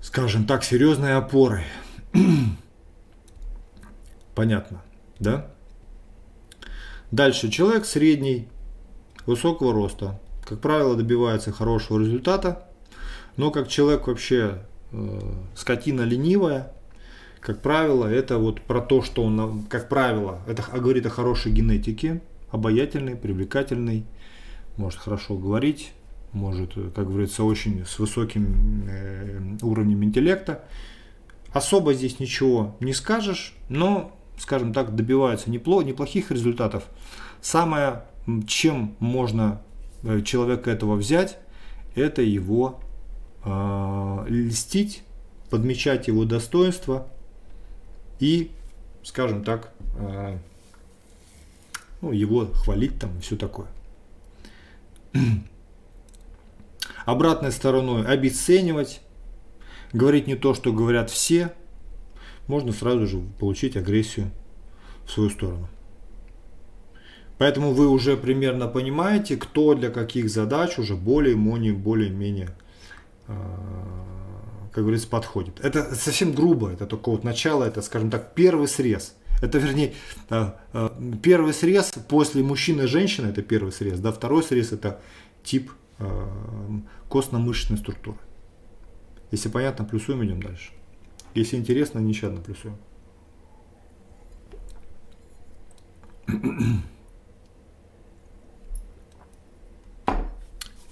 [0.02, 1.66] скажем так, серьезной опорой.
[4.36, 4.82] Понятно,
[5.20, 5.52] да?
[7.12, 7.50] Дальше.
[7.50, 8.48] Человек средний,
[9.26, 12.68] высокого роста, как правило, добивается хорошего результата,
[13.36, 16.72] но как человек вообще э, скотина ленивая,
[17.46, 22.24] как правило, это вот про то, что он, как правило, это говорит о хорошей генетике,
[22.50, 24.04] обаятельный, привлекательный,
[24.78, 25.94] может хорошо говорить,
[26.34, 30.64] может, как говорится, очень с высоким э, уровнем интеллекта.
[31.54, 36.86] Особо здесь ничего не скажешь, но, скажем так, добивается непло, неплохих результатов.
[37.42, 38.06] Самое,
[38.48, 39.62] чем можно
[40.02, 41.38] э, человека этого взять,
[41.94, 42.80] это его
[43.44, 45.04] э, льстить,
[45.52, 47.08] подмечать его достоинства,
[48.20, 48.52] и,
[49.04, 50.38] скажем так, э,
[52.02, 53.68] ну, его хвалить там и все такое.
[57.06, 59.02] Обратной стороной обесценивать,
[59.94, 61.54] говорить не то, что говорят все,
[62.48, 64.32] можно сразу же получить агрессию
[65.06, 65.68] в свою сторону.
[67.38, 72.52] Поэтому вы уже примерно понимаете, кто для каких задач уже более-менее более -менее,
[73.28, 73.34] э,
[74.76, 75.64] как говорится, подходит.
[75.64, 79.16] Это совсем грубо, это только вот начало, это, скажем так, первый срез.
[79.42, 79.94] Это, вернее,
[80.30, 80.90] э, э,
[81.24, 85.00] первый срез после мужчины и женщины, это первый срез, да, второй срез это
[85.44, 86.28] тип э,
[87.08, 88.18] костно-мышечной структуры.
[89.32, 90.74] Если понятно, плюсуем, идем дальше.
[91.36, 92.76] Если интересно, нещадно плюсуем.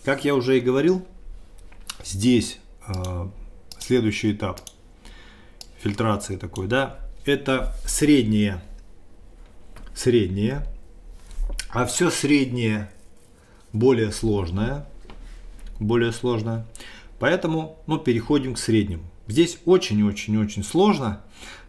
[0.05, 1.05] Как я уже и говорил,
[2.01, 2.59] здесь
[3.83, 4.61] следующий этап
[5.77, 8.61] фильтрации такой, да, это среднее,
[9.93, 10.65] среднее,
[11.69, 12.89] а все среднее
[13.73, 14.87] более сложное,
[15.79, 16.65] более сложное.
[17.19, 19.03] Поэтому, ну, переходим к среднему.
[19.27, 21.21] Здесь очень-очень-очень сложно,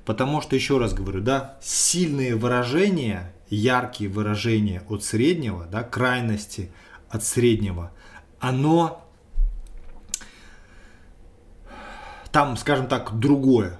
[0.04, 6.72] потому что, еще раз говорю, да, сильные выражения, яркие выражения от среднего, да, крайности
[7.08, 7.92] от среднего,
[8.40, 9.03] оно
[12.34, 13.78] там, скажем так, другое.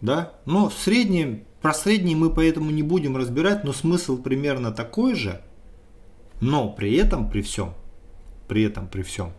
[0.00, 0.32] Да?
[0.46, 5.40] Но в среднем, про средний мы поэтому не будем разбирать, но смысл примерно такой же.
[6.40, 7.72] Но при этом, при всем,
[8.48, 9.32] при этом, при всем,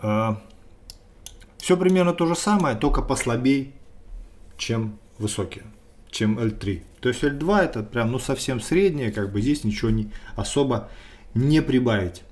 [0.00, 0.36] э,
[1.56, 3.74] все примерно то же самое, только послабей,
[4.56, 5.64] чем высокие,
[6.08, 6.84] чем L3.
[7.00, 10.88] То есть L2 это прям ну совсем среднее, как бы здесь ничего не особо
[11.34, 12.22] не прибавить.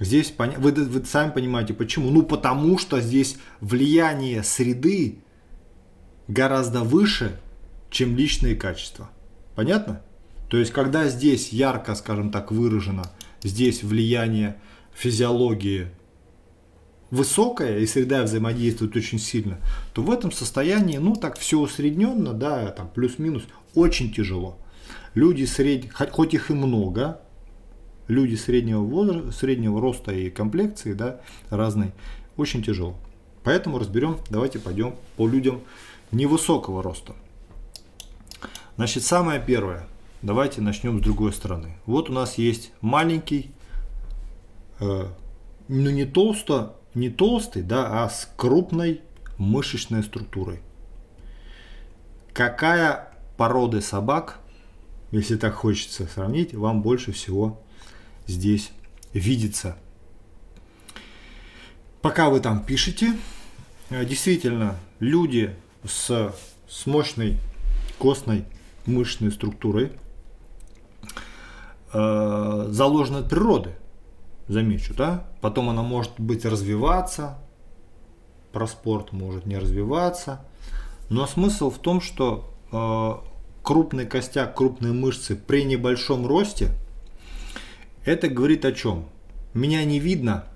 [0.00, 2.10] Здесь вы, вы сами понимаете почему.
[2.10, 5.18] Ну потому что здесь влияние среды
[6.28, 7.40] гораздо выше,
[7.90, 9.10] чем личные качества.
[9.54, 10.02] Понятно?
[10.48, 13.10] То есть когда здесь ярко, скажем так, выражено,
[13.42, 14.60] здесь влияние
[14.94, 15.88] физиологии
[17.10, 19.58] высокая и среда взаимодействует очень сильно,
[19.94, 23.44] то в этом состоянии, ну так все усредненно, да, там плюс-минус,
[23.74, 24.58] очень тяжело.
[25.14, 27.20] Люди средь, хоть их и много,
[28.08, 31.92] люди среднего возраста, среднего роста и комплекции, да, разной,
[32.36, 32.96] очень тяжело.
[33.44, 35.60] Поэтому разберем, давайте пойдем по людям
[36.10, 37.14] невысокого роста.
[38.76, 39.86] Значит, самое первое,
[40.22, 41.76] давайте начнем с другой стороны.
[41.86, 43.50] Вот у нас есть маленький,
[44.80, 45.06] э,
[45.68, 49.02] ну не толсто, не толстый, да, а с крупной
[49.36, 50.60] мышечной структурой.
[52.32, 54.40] Какая породы собак,
[55.10, 57.60] если так хочется сравнить, вам больше всего
[58.28, 58.70] здесь
[59.12, 59.76] видится?
[62.00, 63.16] Пока вы там пишете,
[63.90, 66.32] э, действительно, люди с,
[66.68, 67.38] с мощной
[67.98, 68.44] костной
[68.86, 69.92] мышечной структурой
[71.92, 73.74] э, заложены от природы
[74.46, 77.38] замечу, да, потом она может быть развиваться,
[78.52, 80.44] про спорт может не развиваться,
[81.10, 83.28] но смысл в том, что э,
[83.62, 86.70] крупный костяк, крупные мышцы при небольшом росте,
[88.08, 89.08] это говорит о чем?
[89.54, 90.46] Меня не видно,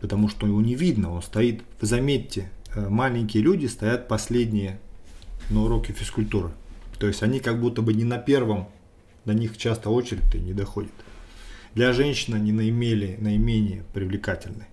[0.00, 4.78] потому что его не видно, он стоит, заметьте, э, маленькие люди стоят последние
[5.50, 6.50] на уроке физкультуры.
[6.98, 8.68] То есть они как будто бы не на первом,
[9.24, 10.92] до них часто очередь не доходит
[11.74, 14.66] для женщины они наимели, наименее привлекательны.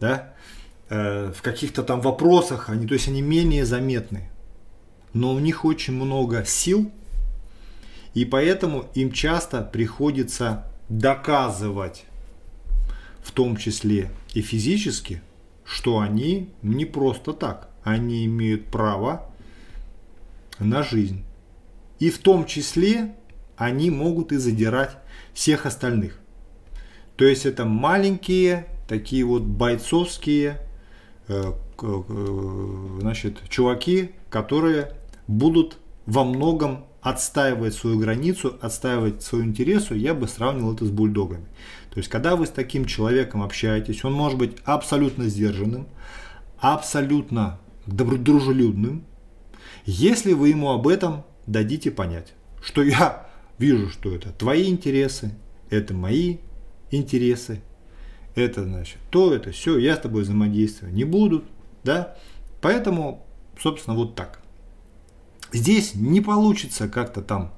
[0.00, 0.34] Да?
[0.88, 4.30] Э, в каких-то там вопросах они, то есть они менее заметны.
[5.12, 6.90] Но у них очень много сил,
[8.16, 12.06] и поэтому им часто приходится доказывать,
[13.22, 15.20] в том числе и физически,
[15.66, 19.30] что они не просто так, они имеют право
[20.58, 21.24] на жизнь.
[21.98, 23.14] И в том числе
[23.58, 24.96] они могут и задирать
[25.34, 26.18] всех остальных.
[27.16, 30.66] То есть это маленькие, такие вот бойцовские
[31.28, 31.52] э,
[31.82, 34.92] э, значит, чуваки, которые
[35.26, 41.46] будут во многом отстаивать свою границу, отстаивать свою интересу, я бы сравнил это с бульдогами.
[41.90, 45.86] То есть, когда вы с таким человеком общаетесь, он может быть абсолютно сдержанным,
[46.58, 49.04] абсолютно дружелюбным,
[49.84, 55.30] если вы ему об этом дадите понять, что я вижу, что это твои интересы,
[55.70, 56.38] это мои
[56.90, 57.62] интересы,
[58.34, 61.44] это значит то, это все, я с тобой взаимодействовать не буду,
[61.84, 62.16] да,
[62.60, 63.24] поэтому,
[63.60, 64.40] собственно, вот так.
[65.52, 67.54] Здесь не получится как-то там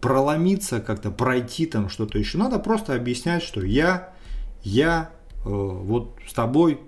[0.00, 4.12] проломиться, как-то пройти там что-то еще, надо просто объяснять, что я,
[4.62, 5.10] я
[5.44, 6.80] э, вот с тобой,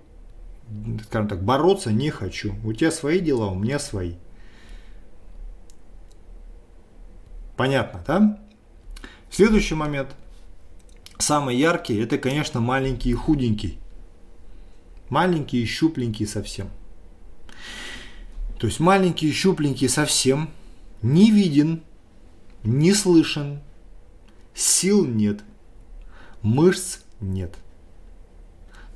[1.06, 4.14] скажем так, бороться не хочу, у тебя свои дела, у меня свои.
[7.56, 8.38] Понятно, да?
[9.30, 10.14] Следующий момент–
[11.18, 13.78] Самый яркий это, конечно, маленький и худенький.
[15.08, 16.68] Маленький и щупленький совсем.
[18.64, 20.48] То есть маленький щупленький совсем
[21.02, 21.82] не виден,
[22.62, 23.60] не слышен,
[24.54, 25.40] сил нет,
[26.40, 27.54] мышц нет.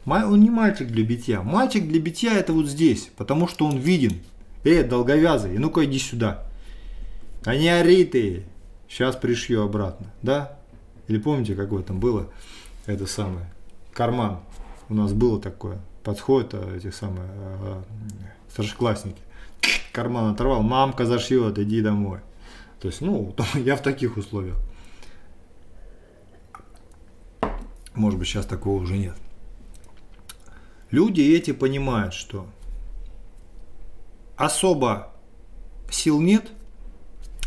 [0.06, 1.42] Он не мальчик для битья.
[1.42, 4.22] Мальчик для битья это вот здесь, потому что он виден.
[4.64, 6.46] Эй, долговязый, ну-ка иди сюда.
[7.44, 8.46] А не ори ты.
[8.88, 10.06] Сейчас пришью обратно.
[10.22, 10.58] Да?
[11.08, 12.30] Или помните, как в этом было
[12.86, 13.52] это самое?
[13.92, 14.40] Карман.
[14.88, 15.78] У нас было такое.
[16.04, 17.84] Подходят а, эти самые а,
[18.50, 19.28] старшеклассники.
[19.92, 22.20] Карман оторвал, мамка зашьет, иди домой.
[22.80, 24.56] То есть, ну, я в таких условиях.
[27.94, 29.16] Может быть, сейчас такого уже нет.
[30.90, 32.46] Люди эти понимают, что
[34.36, 35.12] особо
[35.90, 36.50] сил нет,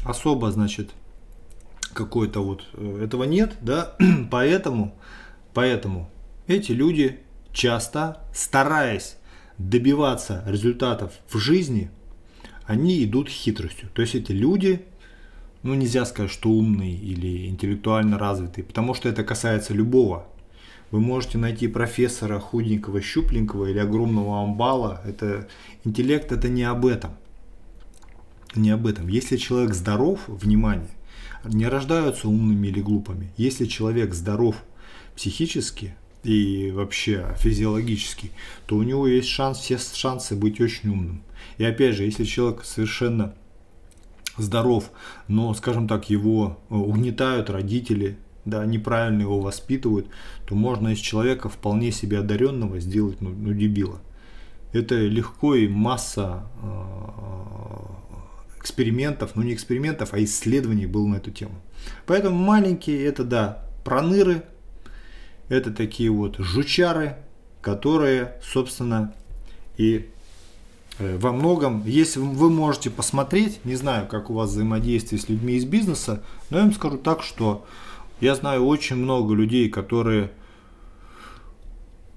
[0.04, 0.92] особо, значит,
[1.94, 3.96] какой-то вот э, этого нет, да,
[4.32, 4.94] поэтому,
[5.54, 6.10] поэтому
[6.48, 7.22] эти люди
[7.54, 9.18] часто, стараясь
[9.58, 11.92] добиваться результатов в жизни,
[12.72, 13.90] они идут хитростью.
[13.94, 14.82] То есть эти люди,
[15.62, 20.26] ну нельзя сказать, что умные или интеллектуально развитые, потому что это касается любого.
[20.90, 25.02] Вы можете найти профессора худенького, щупленького или огромного амбала.
[25.06, 25.50] Это
[25.84, 27.12] интеллект это не об этом.
[28.56, 29.08] не об этом.
[29.10, 30.90] Если человек здоров, внимание,
[31.44, 33.32] не рождаются умными или глупыми.
[33.38, 34.56] Если человек здоров
[35.16, 38.32] психически и вообще физиологически,
[38.66, 41.24] то у него есть шанс, все шансы быть очень умным.
[41.58, 43.34] И опять же, если человек совершенно
[44.38, 44.92] здоров,
[45.28, 50.08] но, скажем так, его э, угнетают родители, да, неправильно его воспитывают,
[50.48, 54.00] то можно из человека вполне себе одаренного сделать ну, ну дебила.
[54.74, 61.56] Это легко и масса э, экспериментов, ну не экспериментов, а исследований было на эту тему.
[62.06, 64.44] Поэтому маленькие это, да, проныры,
[65.52, 67.18] это такие вот жучары,
[67.62, 69.14] которые, собственно,
[69.76, 70.10] и
[70.98, 75.56] э, во многом, если вы можете посмотреть, не знаю, как у вас взаимодействие с людьми
[75.56, 77.66] из бизнеса, но я вам скажу так, что
[78.22, 80.32] я знаю очень много людей, которые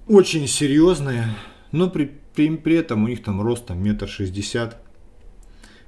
[0.07, 1.35] очень серьезные,
[1.73, 2.05] но при,
[2.37, 4.81] при, при этом у них там рост там метр шестьдесят,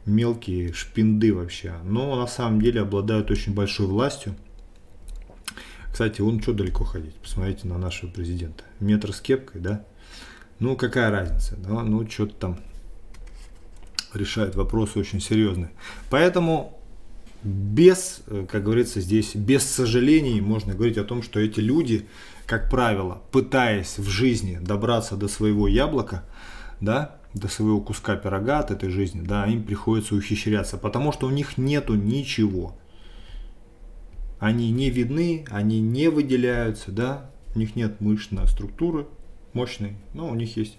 [0.04, 4.34] мелкие шпинды вообще, но на самом деле обладают очень большой властью.
[5.96, 7.14] Кстати, он что далеко ходить?
[7.14, 8.64] Посмотрите на нашего президента.
[8.80, 9.82] Метр с кепкой, да?
[10.58, 11.56] Ну, какая разница?
[11.56, 11.82] Да?
[11.82, 12.58] Ну, что-то там
[14.12, 15.70] решает вопросы очень серьезные.
[16.10, 16.78] Поэтому
[17.42, 18.20] без,
[18.50, 22.06] как говорится здесь, без сожалений можно говорить о том, что эти люди,
[22.44, 26.26] как правило, пытаясь в жизни добраться до своего яблока,
[26.78, 31.30] да, до своего куска пирога от этой жизни, да, им приходится ухищряться, потому что у
[31.30, 32.76] них нету ничего.
[34.38, 39.06] Они не видны, они не выделяются, да, у них нет мышечной структуры
[39.52, 40.78] мощной, но у них есть.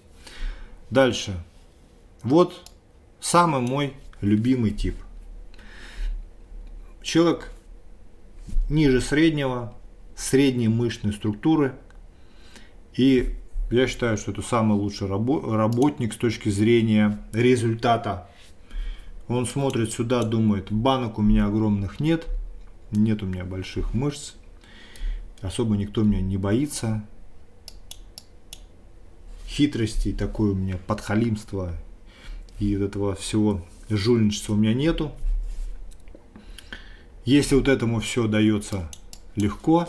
[0.90, 1.34] Дальше.
[2.22, 2.70] Вот
[3.20, 4.94] самый мой любимый тип.
[7.02, 7.50] Человек
[8.70, 9.74] ниже среднего,
[10.16, 11.74] средней мышечной структуры
[12.98, 13.36] и
[13.70, 18.28] я считаю, что это самый лучший работник с точки зрения результата.
[19.28, 22.26] Он смотрит сюда, думает, банок у меня огромных нет,
[22.90, 24.34] нет у меня больших мышц,
[25.40, 27.04] особо никто меня не боится.
[29.46, 31.74] Хитрости, такое у меня подхалимство
[32.58, 35.12] и этого всего жульничества у меня нету.
[37.24, 38.90] Если вот этому все дается
[39.36, 39.88] легко,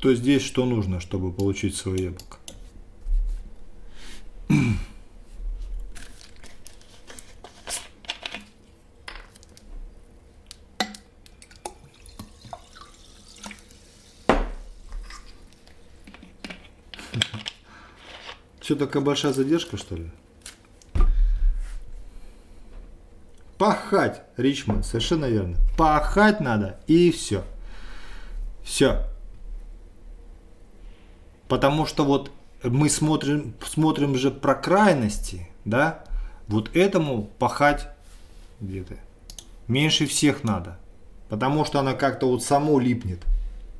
[0.00, 2.38] то здесь что нужно, чтобы получить свое яблоко?
[18.66, 20.10] Что, такая большая задержка, что ли?
[23.58, 25.56] Пахать, Ричмонд, совершенно верно.
[25.78, 27.44] Пахать надо, и все.
[28.64, 29.06] Все.
[31.46, 32.32] Потому что вот
[32.64, 36.04] мы смотрим, смотрим же про крайности, да,
[36.48, 37.86] вот этому пахать
[38.58, 38.96] где-то
[39.68, 40.76] меньше всех надо,
[41.28, 43.24] потому что она как-то вот само липнет,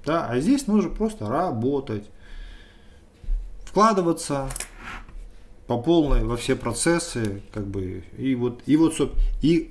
[0.04, 2.04] да, а здесь нужно просто работать,
[3.64, 4.48] вкладываться
[5.66, 8.94] по полной во все процессы, как бы, и вот, и вот,
[9.42, 9.70] и,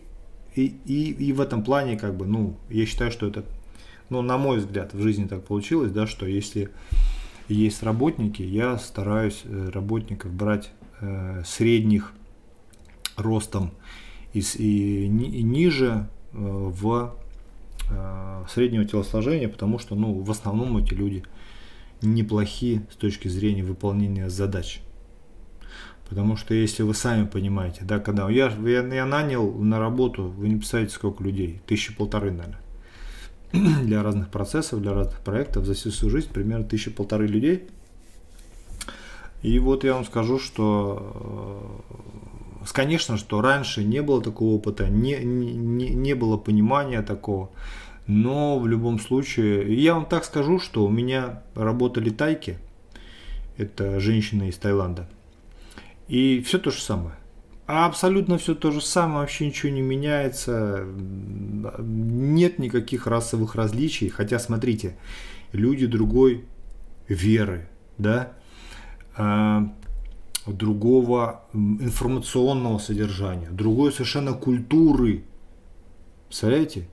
[0.56, 3.46] и, и, и в этом плане, как бы, ну, я считаю, что это,
[4.10, 6.70] ну, на мой взгляд, в жизни так получилось, да, что если
[7.48, 12.12] есть работники, я стараюсь э, работников брать э, средних
[13.16, 13.72] ростом
[14.34, 17.16] и, и, и ниже э, в
[17.90, 21.24] э, среднего телосложения, потому что ну, в основном эти люди
[22.02, 24.82] неплохие с точки зрения выполнения задач.
[26.10, 30.50] Потому что если вы сами понимаете, да, когда я, я, я нанял на работу, вы
[30.50, 32.60] не представляете, сколько людей, тысячи полторы, наверное.
[33.84, 37.68] для разных процессов, для разных проектов за всю свою жизнь примерно тысячи полторы людей.
[39.42, 41.84] И вот я вам скажу, что,
[42.62, 47.52] э, конечно, что раньше не было такого опыта, не, не, не было понимания такого,
[48.08, 52.58] но в любом случае, я вам так скажу, что у меня работали тайки,
[53.58, 55.08] это женщина из Таиланда,
[56.08, 57.16] и все то же самое.
[57.68, 60.86] Абсолютно все то же самое, вообще ничего не меняется,
[61.80, 64.98] нет никаких расовых различий, хотя смотрите,
[65.52, 66.46] люди другой
[67.08, 68.34] веры, да,
[69.18, 69.74] а,
[70.46, 75.24] другого информационного содержания, другой совершенно культуры,
[76.28, 76.88] представляете?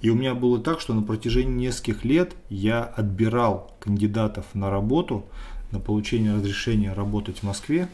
[0.00, 5.26] И у меня было так, что на протяжении нескольких лет я отбирал кандидатов на работу,
[5.72, 7.88] на получение разрешения работать в Москве,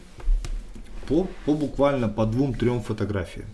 [1.07, 3.47] по, по буквально по двум-трем фотографиям.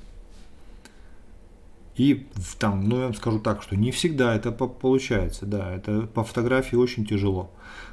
[1.95, 6.23] И там, ну я вам скажу так, что не всегда это получается, да, это по
[6.23, 7.51] фотографии очень тяжело.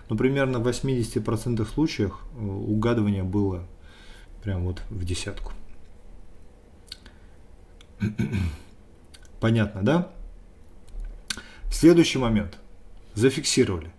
[0.08, 3.66] Но примерно в 80% случаев э, угадывание было
[4.42, 5.52] Прям вот в десятку.
[9.40, 10.12] Понятно, да?
[11.70, 12.58] Следующий момент.
[13.14, 13.92] Зафиксировали.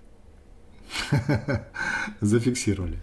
[2.22, 3.00] Зафиксировали.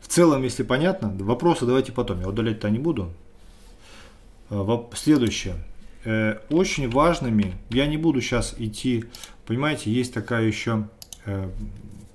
[0.00, 2.20] В целом, если понятно, вопросы давайте потом.
[2.20, 3.12] Я удалять-то не буду.
[4.50, 5.56] А, следующее.
[6.04, 9.06] Э, очень важными, я не буду сейчас идти,
[9.46, 10.88] понимаете, есть такая еще
[11.24, 11.48] э,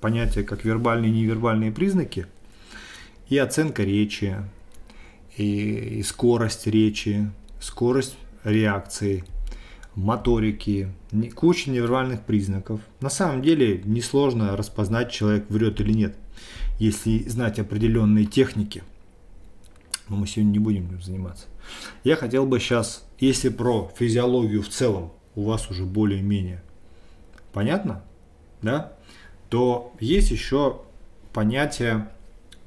[0.00, 2.26] понятие, как вербальные и невербальные признаки,
[3.28, 4.36] и оценка речи,
[5.36, 7.30] и, и скорость речи,
[7.60, 9.24] скорость реакции,
[9.94, 10.92] моторики,
[11.34, 12.80] куча невербальных признаков.
[13.00, 16.16] На самом деле несложно распознать, человек врет или нет,
[16.78, 18.82] если знать определенные техники.
[20.08, 21.46] Но мы сегодня не будем этим заниматься.
[22.04, 26.62] Я хотел бы сейчас, если про физиологию в целом у вас уже более-менее
[27.52, 28.02] понятно,
[28.62, 28.92] да,
[29.48, 30.80] то есть еще
[31.32, 32.08] понятие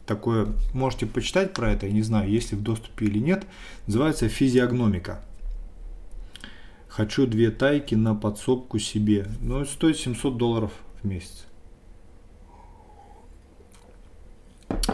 [0.05, 3.45] такое, можете почитать про это, я не знаю, есть ли в доступе или нет,
[3.87, 5.23] называется физиогномика.
[6.95, 9.25] Хочу две тайки на подсобку себе.
[9.41, 10.71] Ну, стоит 700 долларов
[11.01, 11.47] в месяц.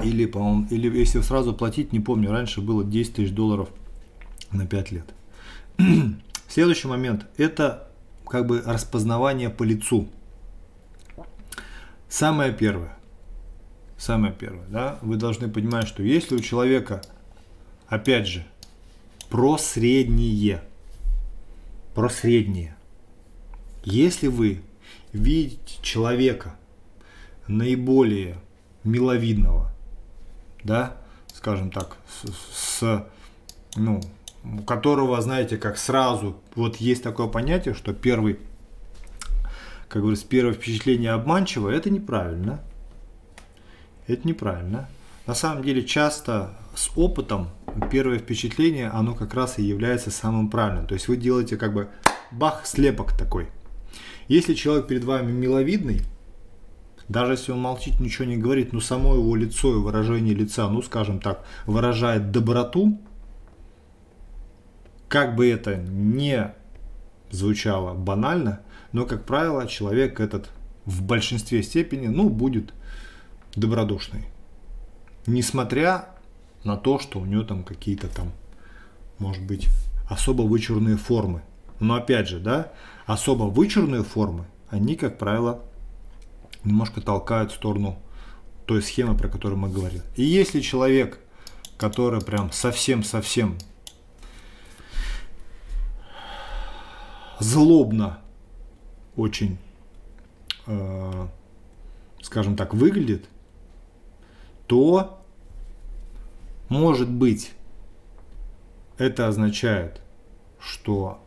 [0.02, 3.68] Или, по-моему, или если сразу платить, не помню, раньше было 10 тысяч долларов
[4.54, 5.14] на 5 лет.
[6.48, 7.92] Следующий момент– это
[8.26, 10.08] как бы распознавание по лицу.
[12.08, 12.98] Самое первое.
[13.98, 17.02] Самое первое, да, вы должны понимать, что если у человека,
[17.90, 18.46] опять же,
[19.30, 20.64] про среднее–
[21.94, 22.76] про среднее.
[23.84, 24.62] Если вы
[25.14, 26.56] видите человека
[27.48, 28.38] наиболее
[28.84, 29.72] миловидного,
[30.64, 30.98] да,
[31.34, 33.06] скажем так, с, с
[33.76, 34.02] ну,
[34.44, 38.40] у которого, знаете, как сразу, вот есть такое понятие, что первый,
[39.88, 42.62] как говорится, первое впечатление обманчиво, это неправильно.
[44.08, 44.90] Это неправильно.
[45.28, 47.50] На самом деле часто с опытом
[47.92, 50.88] первое впечатление, оно как раз и является самым правильным.
[50.88, 51.90] То есть вы делаете как бы
[52.32, 53.48] бах, слепок такой.
[54.28, 56.02] Если человек перед вами миловидный,
[57.08, 60.82] даже если он молчит, ничего не говорит, но само его лицо и выражение лица, ну
[60.82, 63.00] скажем так, выражает доброту,
[65.08, 66.54] как бы это не
[67.32, 68.62] звучало банально,
[68.92, 70.50] но, как правило, человек этот
[70.86, 72.74] в большинстве степени, ну, будет
[73.56, 74.26] добродушный.
[75.26, 76.10] Несмотря
[76.64, 78.32] на то, что у нее там какие-то там,
[79.18, 79.70] может быть,
[80.10, 81.42] особо вычурные формы.
[81.80, 82.72] Но опять же, да,
[83.06, 85.64] особо вычурные формы, они, как правило,
[86.64, 88.00] немножко толкают в сторону
[88.66, 90.04] той схемы, про которую мы говорили.
[90.16, 91.20] И если человек,
[91.78, 93.58] который прям совсем-совсем
[97.40, 98.20] злобно
[99.16, 99.58] очень,
[100.68, 101.28] э,
[102.22, 103.26] скажем так, выглядит,
[104.68, 105.19] то
[106.70, 107.52] может быть,
[108.98, 110.02] это означает,
[110.60, 111.20] что,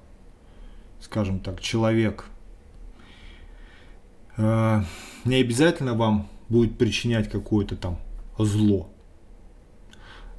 [1.01, 2.27] скажем так, человек
[4.37, 4.83] э,
[5.25, 7.99] не обязательно вам будет причинять какое-то там
[8.39, 8.91] зло,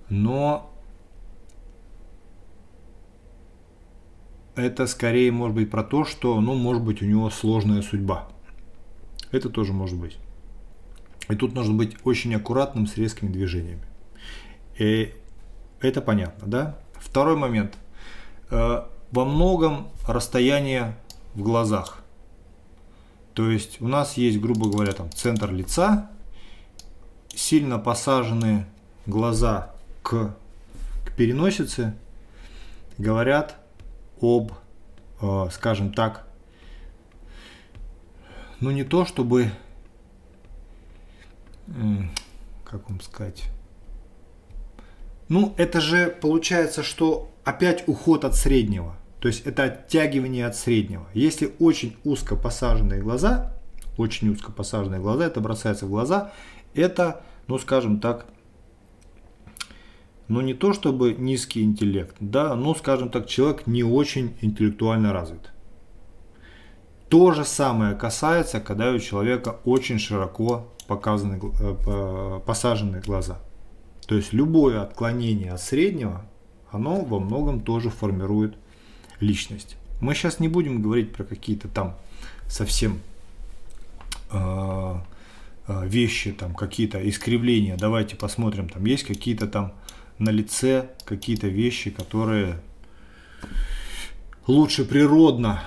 [0.10, 0.74] но
[4.56, 8.30] это скорее может быть про то, что, ну, может быть, у него сложная судьба.
[9.32, 10.18] Это тоже может быть.
[11.30, 13.84] И тут нужно быть очень аккуратным с резкими движениями.
[14.78, 15.14] И
[15.82, 16.78] это понятно, да?
[16.94, 17.78] Второй момент.
[18.50, 20.96] Э, во многом расстояние
[21.36, 22.04] в глазах.
[23.34, 26.10] То есть у нас есть, грубо говоря, там центр лица,
[27.34, 28.68] сильно посаженные
[29.06, 30.36] глаза к,
[31.06, 31.96] к переносице
[32.98, 33.58] говорят
[34.22, 34.52] об,
[35.22, 36.28] э, скажем так,
[38.60, 39.52] ну не то чтобы,
[42.64, 43.44] как вам сказать,
[45.30, 48.96] ну, это же получается, что опять уход от среднего.
[49.20, 51.08] То есть это оттягивание от среднего.
[51.14, 53.54] Если очень узко посаженные глаза,
[53.98, 56.34] очень узко посаженные глаза, это бросается в глаза,
[56.74, 58.26] это, ну скажем так,
[60.28, 65.52] ну не то чтобы низкий интеллект, да, ну скажем так, человек не очень интеллектуально развит.
[67.10, 73.40] То же самое касается, когда у человека очень широко показаны, э, посаженные глаза.
[74.06, 76.26] То есть любое отклонение от среднего,
[76.72, 78.56] оно во многом тоже формирует
[79.20, 79.78] личность.
[80.02, 81.96] Мы сейчас не будем говорить про какие-то там
[82.48, 83.00] совсем
[84.32, 84.96] э,
[85.68, 87.78] вещи, там какие-то искривления.
[87.78, 89.74] Давайте посмотрим, там есть какие-то там
[90.18, 92.60] на лице какие-то вещи, которые
[94.48, 95.64] лучше природно,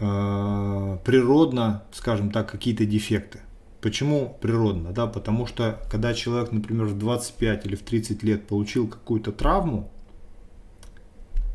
[0.00, 3.40] э, природно, скажем так, какие-то дефекты.
[3.82, 4.92] Почему природно?
[4.92, 9.90] Да, потому что когда человек, например, в 25 или в 30 лет получил какую-то травму,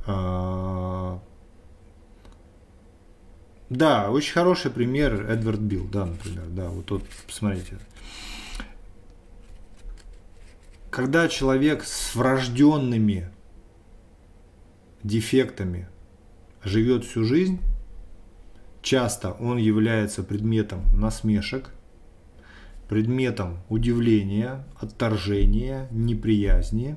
[0.06, 1.20] э,
[3.70, 7.80] да, очень хороший пример Эдвард Билл, да, например, да, вот тут посмотрите.
[10.90, 13.32] Когда человек с врожденными
[15.02, 15.88] дефектами
[16.62, 17.62] живет всю жизнь,
[18.82, 21.72] часто он является предметом насмешек,
[22.88, 26.96] предметом удивления, отторжения, неприязни.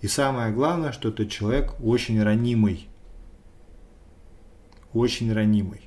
[0.00, 2.88] И самое главное, что этот человек очень ранимый.
[4.92, 5.82] Очень ранимый.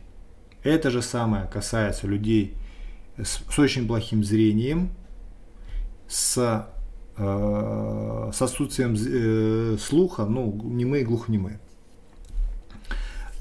[0.63, 2.55] Это же самое касается людей
[3.17, 4.91] с, с очень плохим зрением,
[6.07, 6.67] с,
[7.17, 11.59] э, с отсутствием э, слуха, ну, немые, глухонемые.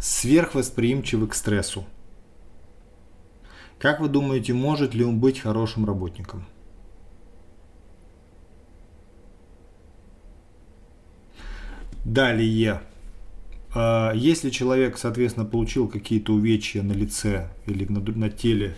[0.00, 1.84] Сверхвосприимчивы к стрессу.
[3.82, 6.44] Как вы думаете, может ли он быть хорошим работником?
[12.04, 12.80] Далее.
[13.74, 18.76] А, если человек, соответственно, получил какие-то увечья на лице или на, на теле,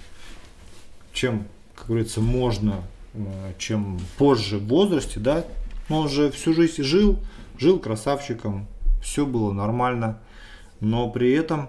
[1.12, 2.80] чем, как говорится, можно,
[3.12, 5.44] а, чем позже в возрасте, да,
[5.90, 7.18] он же всю жизнь жил,
[7.58, 8.66] жил красавчиком,
[9.02, 10.22] все было нормально,
[10.80, 11.68] но при этом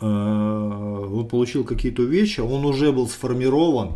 [0.00, 3.92] он получил какие-то увечья, он уже был сформирован,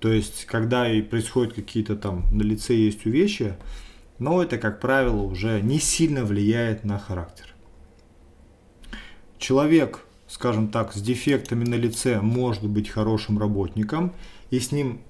[0.00, 3.58] то есть, когда и происходят какие-то там на лице есть увечья,
[4.18, 7.46] но это, как правило, уже не сильно влияет на характер.
[9.38, 14.12] Человек, скажем так, с дефектами на лице может быть хорошим работником,
[14.50, 15.00] и с ним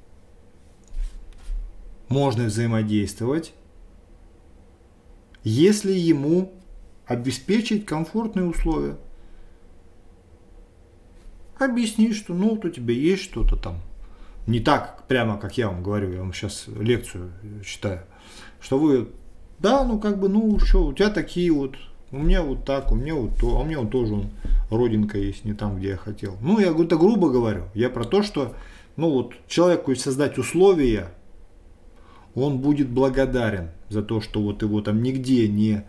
[2.08, 3.52] можно взаимодействовать,
[5.44, 6.52] если ему
[7.06, 8.96] обеспечить комфортные условия.
[11.58, 13.80] Объяснить, что ну вот у тебя есть что-то там.
[14.46, 17.32] Не так прямо, как я вам говорю, я вам сейчас лекцию
[17.64, 18.02] читаю–
[18.60, 19.08] что вы,
[19.58, 21.76] да, ну как бы, ну что, у тебя такие вот,
[22.10, 24.30] у меня вот так, у меня вот то, а у меня вот тоже он,
[24.70, 26.36] родинка есть, не там, где я хотел.
[26.40, 27.64] Ну, я это грубо говорю.
[27.74, 28.54] Я про то, что,
[28.96, 31.10] ну вот, человеку создать условия,
[32.34, 35.84] он будет благодарен за то, что вот его там нигде не,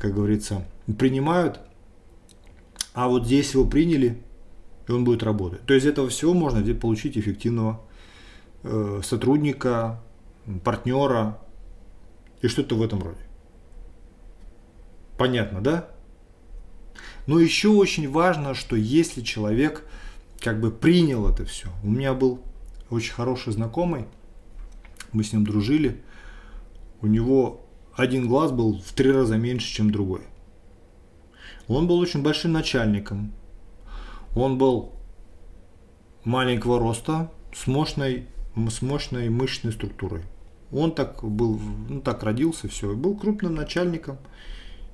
[0.00, 0.64] как говорится,
[0.98, 1.60] принимают,
[2.92, 4.18] а вот здесь его приняли,
[4.90, 5.64] и он будет работать.
[5.66, 7.80] То есть этого всего можно получить эффективного
[8.64, 10.02] э, сотрудника,
[10.64, 11.38] партнера,
[12.42, 13.20] и что-то в этом роде.
[15.16, 15.88] Понятно, да?
[17.28, 19.86] Но еще очень важно, что если человек
[20.40, 21.68] как бы принял это все.
[21.84, 22.40] У меня был
[22.88, 24.06] очень хороший знакомый,
[25.12, 26.02] мы с ним дружили.
[27.00, 27.64] У него
[27.94, 30.22] один глаз был в три раза меньше, чем другой.
[31.68, 33.32] Он был очень большим начальником.
[34.34, 34.92] Он был
[36.24, 38.26] маленького роста, с мощной,
[38.56, 40.22] с мощной мышечной структурой.
[40.72, 41.58] Он так был,
[41.88, 44.18] ну так родился, все, был крупным начальником.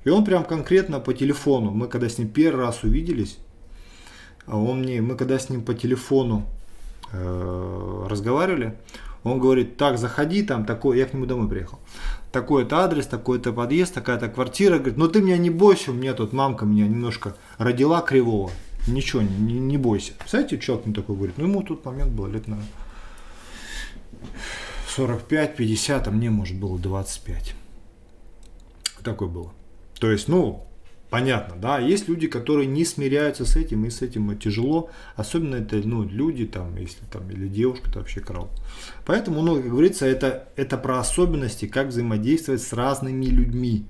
[0.03, 3.39] И он прям конкретно по телефону, мы когда с ним первый раз увиделись,
[4.45, 6.45] а он мне, мы когда с ним по телефону
[7.11, 8.77] э, разговаривали,
[9.23, 11.79] он говорит, так, заходи, там такой, я к нему домой приехал,
[12.31, 16.31] такой-то адрес, такой-то подъезд, такая-то квартира, говорит, ну ты меня не бойся, у меня тут
[16.31, 18.51] мамка меня немножко родила кривого,
[18.87, 20.13] ничего, не, не бойся.
[20.17, 22.69] Представляете, человек мне такой говорит, ну ему тут момент был лет, наверное,
[24.97, 27.53] 45-50, а мне, может, было 25.
[29.03, 29.53] Такое было.
[29.99, 30.67] То есть, ну,
[31.09, 35.77] понятно, да, есть люди, которые не смиряются с этим, и с этим тяжело, особенно это,
[35.77, 38.49] ну, люди там, если там, или девушка, это вообще крал.
[39.05, 43.85] Поэтому, ну, как говорится, это, это про особенности, как взаимодействовать с разными людьми.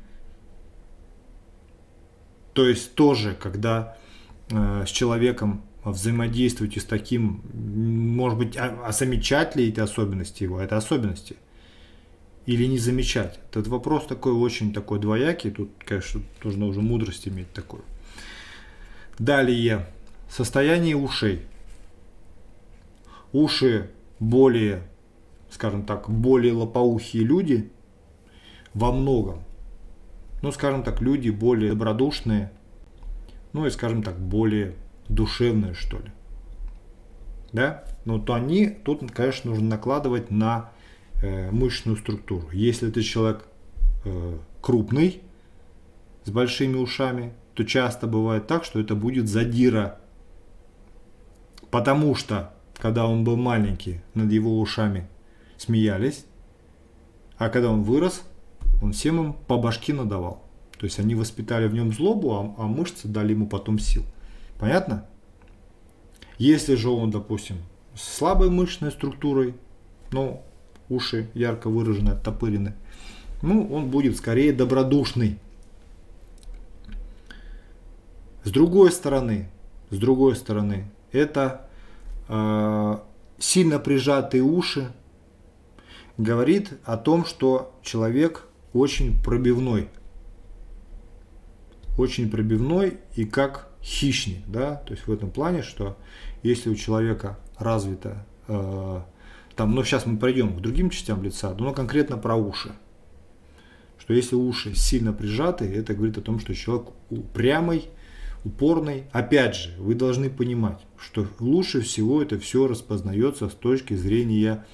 [2.53, 3.97] То есть тоже, когда
[4.49, 10.77] с человеком взаимодействуете с таким, может быть, а, а замечать ли эти особенности его, это
[10.77, 11.37] особенности,
[12.45, 13.39] или не замечать.
[13.49, 17.83] Этот вопрос такой очень такой двоякий, тут, конечно, нужно уже мудрость иметь такую.
[19.19, 19.87] Далее,
[20.29, 21.41] состояние ушей.
[23.33, 23.89] Уши
[24.19, 24.83] более,
[25.49, 27.69] скажем так, более лопоухие люди
[28.73, 29.43] во многом,
[30.41, 32.51] ну, скажем так, люди более добродушные,
[33.57, 34.75] ну и, скажем так, более
[35.09, 36.11] душевное, что ли.
[37.51, 37.83] Да?
[38.05, 40.69] Но то они, тут, конечно, нужно накладывать на
[41.21, 42.49] э, мышечную структуру.
[42.51, 43.45] Если это человек
[44.05, 45.21] э, крупный,
[46.23, 49.99] с большими ушами, то часто бывает так, что это будет задира.
[51.71, 55.07] Потому что, когда он был маленький, над его ушами
[55.57, 56.25] смеялись,
[57.37, 58.23] а когда он вырос,
[58.81, 60.43] он всем им по башке надавал.
[60.79, 64.03] То есть они воспитали в нем злобу, а, а мышцы дали ему потом сил.
[64.59, 65.05] Понятно?
[66.37, 67.57] Если же он, допустим,
[67.95, 69.55] с слабой мышечной структурой,
[70.11, 70.43] ну,
[70.87, 72.75] уши ярко выражены, оттопырены,
[73.41, 75.39] ну, он будет скорее добродушный.
[78.43, 79.49] С другой стороны,
[79.89, 81.69] с другой стороны, это
[82.29, 82.97] э,
[83.39, 84.91] сильно прижатые уши
[86.17, 89.89] говорит о том, что человек очень пробивной.
[91.97, 95.97] Очень пробивной и как хищник, да, то есть в этом плане, что
[96.43, 99.01] если у человека развито, э,
[99.55, 102.73] там, ну сейчас мы пройдем к другим частям лица, но конкретно про уши,
[103.97, 107.89] что если уши сильно прижаты, это говорит о том, что человек упрямый,
[108.45, 109.05] упорный.
[109.11, 114.65] Опять же, вы должны понимать, что лучше всего это все распознается с точки зрения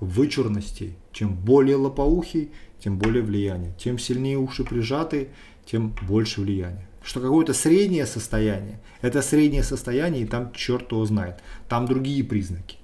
[0.00, 0.96] вычурностей.
[1.12, 2.50] Чем более лопоухий,
[2.80, 3.74] тем более влияние.
[3.78, 5.28] Тем сильнее уши прижаты,
[5.70, 6.86] тем больше влияния.
[7.02, 11.40] Что какое-то среднее состояние, это среднее состояние, и там черт его знает.
[11.68, 12.76] Там другие признаки.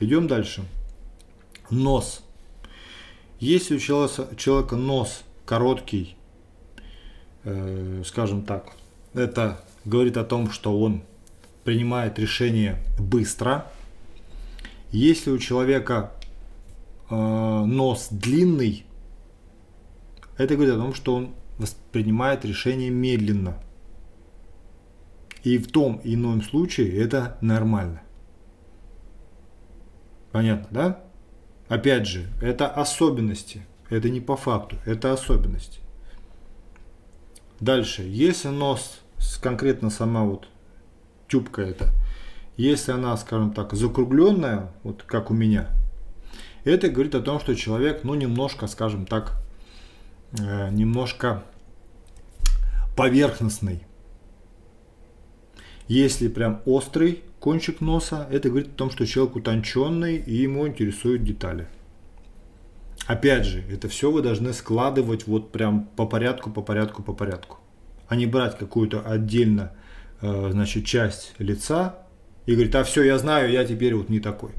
[0.00, 0.64] Идем дальше.
[1.70, 2.22] Нос.
[3.38, 6.16] Если у человека нос короткий,
[7.44, 8.72] э, скажем так,
[9.12, 11.02] это говорит о том, что он
[11.64, 13.66] принимает решение быстро.
[14.90, 16.12] Если у человека
[17.10, 18.86] э, нос длинный,
[20.38, 23.62] это говорит о том, что он воспринимает решение медленно.
[25.42, 28.02] И в том и ином случае это нормально.
[30.32, 31.04] Понятно, да?
[31.68, 33.66] Опять же, это особенности.
[33.88, 35.80] Это не по факту, это особенности.
[37.60, 39.00] Дальше, если нос,
[39.40, 40.48] конкретно сама вот
[41.28, 41.92] тюбка эта,
[42.56, 45.68] если она, скажем так, закругленная, вот как у меня,
[46.64, 49.40] это говорит о том, что человек, ну, немножко, скажем так,
[50.32, 51.44] э, немножко
[52.96, 53.82] поверхностный.
[55.88, 61.22] Если прям острый кончик носа, это говорит о том, что человек утонченный и ему интересуют
[61.22, 61.68] детали.
[63.06, 67.58] Опять же, это все вы должны складывать вот прям по порядку, по порядку, по порядку.
[68.08, 69.72] А не брать какую-то отдельно,
[70.22, 72.06] э, значит, часть лица
[72.46, 74.50] и говорить, а все, я знаю, я теперь вот не такой.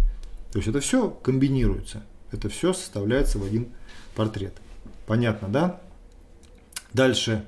[0.51, 2.03] То есть это все комбинируется.
[2.31, 3.69] Это все составляется в один
[4.15, 4.53] портрет.
[5.07, 5.81] Понятно, да?
[6.93, 7.47] Дальше.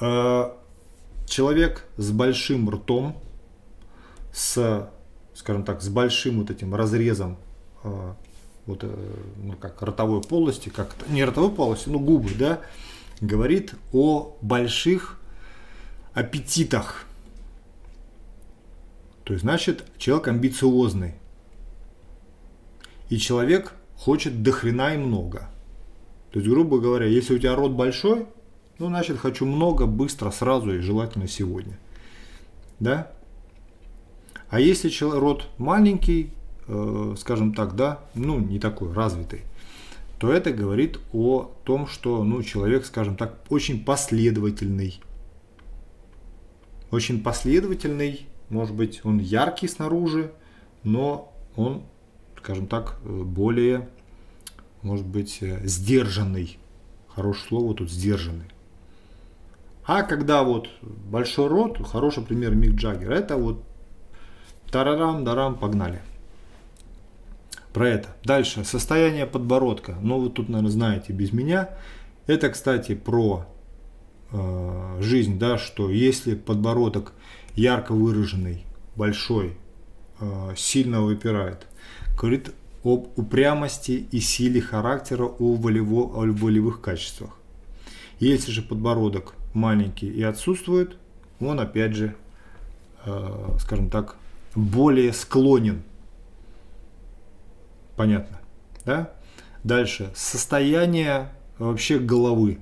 [0.00, 0.50] Э,
[1.26, 3.16] человек с большим ртом,
[4.32, 4.90] с,
[5.34, 7.38] скажем так, с большим вот этим разрезом
[7.84, 8.12] э,
[8.66, 12.60] вот, э, ну, как ротовой полости, как не ротовой полости, но губы, да,
[13.20, 15.20] говорит о больших
[16.14, 17.04] аппетитах.
[19.22, 21.14] То есть, значит, человек амбициозный.
[23.08, 25.48] И человек хочет до хрена и много.
[26.30, 28.26] То есть, грубо говоря, если у тебя рот большой,
[28.78, 31.78] ну, значит, хочу много, быстро, сразу и желательно сегодня.
[32.80, 33.10] Да?
[34.50, 36.32] А если рот маленький,
[36.70, 39.40] Э, скажем так, да, ну, не такой развитый,
[40.18, 45.00] то это говорит о том, что ну, человек, скажем так, очень последовательный.
[46.90, 50.30] Очень последовательный, может быть, он яркий снаружи,
[50.84, 51.84] но он,
[52.36, 53.88] скажем так, более,
[54.82, 56.58] может быть, э, сдержанный.
[57.08, 58.46] Хорошее слово тут сдержанный.
[59.84, 63.64] А когда вот большой рот, хороший пример Мик Джаггер, это вот
[64.70, 66.02] тарарам, дарам, погнали
[67.72, 68.08] про это.
[68.24, 69.96] Дальше, состояние подбородка.
[70.02, 71.70] Ну, вы тут, наверное, знаете без меня.
[72.26, 73.46] Это, кстати, про
[74.30, 77.12] э, жизнь, да, что если подбородок
[77.54, 78.64] ярко выраженный,
[78.96, 79.56] большой,
[80.20, 81.66] э, сильно выпирает,
[82.16, 82.52] говорит
[82.84, 87.30] об упрямости и силе характера, о, волево, о волевых качествах.
[88.18, 90.96] Если же подбородок маленький и отсутствует,
[91.40, 92.14] он опять же,
[93.04, 94.16] э, скажем так,
[94.54, 95.82] более склонен
[97.98, 98.38] Понятно.
[98.84, 99.12] Да?
[99.64, 100.12] Дальше.
[100.14, 102.60] Состояние вообще головы.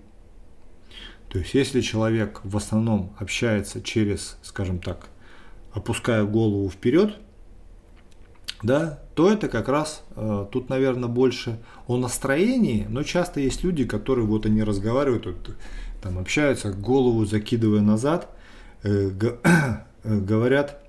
[1.29, 5.11] То есть, если человек в основном общается через, скажем так,
[5.75, 7.19] опуская голову вперед,
[8.63, 13.87] да, то это как раз э, тут, наверное, больше о настроении, но часто есть люди,
[13.87, 15.57] которые вот они разговаривают, вот,
[16.03, 18.29] там общаются, голову закидывая назад,
[18.83, 20.83] э, э, говорят,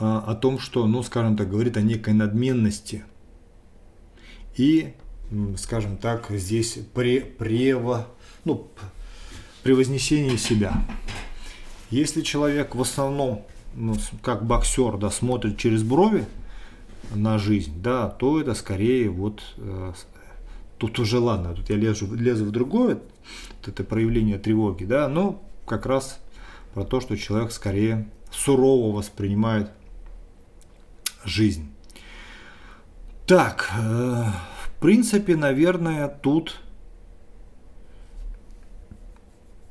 [0.00, 3.04] а, о том, что, ну, скажем так, говорит о некой надменности.
[4.56, 4.94] И,
[5.56, 8.08] скажем так, здесь пре, прево,
[8.44, 8.68] ну,
[9.62, 10.72] превознесение себя.
[11.90, 16.26] Если человек в основном, ну, как боксер, да, смотрит через брови
[17.14, 19.92] на жизнь, да, то это скорее вот э,
[20.78, 23.00] тут уже ладно, тут я лезу, лезу в другое,
[23.58, 26.18] вот это проявление тревоги, да, но как раз
[26.74, 29.70] про то, что человек скорее сурово воспринимают
[31.24, 31.70] жизнь.
[33.26, 34.24] Так, э,
[34.64, 36.60] в принципе, наверное, тут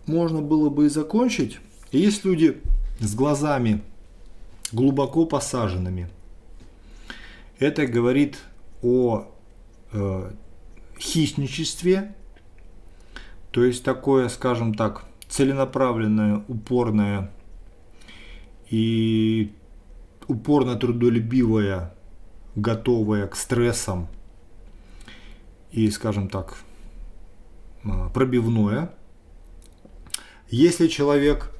[0.05, 1.59] можно было бы и закончить.
[1.91, 2.61] Есть люди
[2.99, 3.81] с глазами
[4.73, 6.09] глубоко посаженными.
[7.59, 8.37] Это говорит
[8.81, 9.25] о
[9.91, 10.31] э,
[10.97, 12.15] хищничестве,
[13.51, 17.31] то есть такое, скажем так, целенаправленное, упорное
[18.69, 19.53] и
[20.27, 21.93] упорно трудолюбивое,
[22.55, 24.07] готовое к стрессам
[25.71, 26.57] и, скажем так,
[27.83, 28.93] э, пробивное.
[30.49, 31.51] Если человек,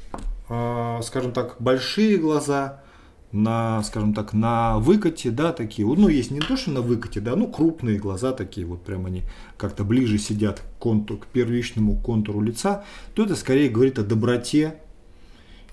[0.50, 2.84] э, скажем так, большие глаза,
[3.32, 7.36] на, скажем так, на выкате, да, такие, ну, есть не то, что на выкате, да,
[7.36, 9.24] ну, крупные глаза такие, вот прям они
[9.58, 14.80] как-то ближе сидят к, контур, к первичному контуру лица, то это скорее говорит о доброте,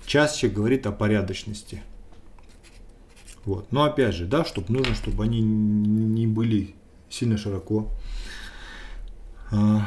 [0.05, 1.81] чаще говорит о порядочности.
[3.45, 3.71] Вот.
[3.71, 6.75] Но опять же, да, чтобы нужно, чтобы они не были
[7.09, 7.89] сильно широко
[9.51, 9.79] э,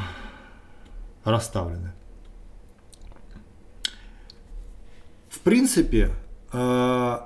[1.24, 1.92] расставлены.
[5.28, 6.10] В принципе,
[6.52, 7.18] э,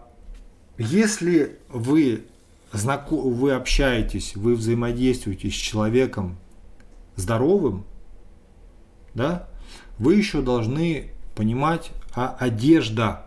[0.78, 2.24] если вы,
[2.72, 6.36] знаком, вы общаетесь, вы взаимодействуете с человеком
[7.16, 7.84] здоровым,
[9.14, 9.48] да,
[9.98, 13.26] вы еще должны понимать, а одежда,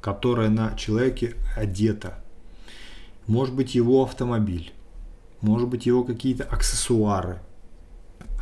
[0.00, 2.22] которая на человеке одета,
[3.26, 4.72] может быть его автомобиль,
[5.40, 7.40] может быть его какие-то аксессуары,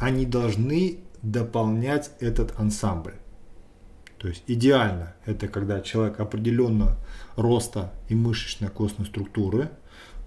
[0.01, 3.15] они должны дополнять этот ансамбль.
[4.21, 6.99] То есть идеально это когда человек определенного
[7.37, 9.71] роста и мышечной костной структуры,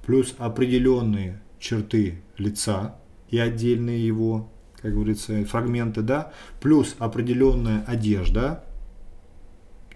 [0.04, 2.96] плюс определенные черты лица
[3.30, 8.64] и отдельные его, как говорится, фрагменты, да, плюс определенная одежда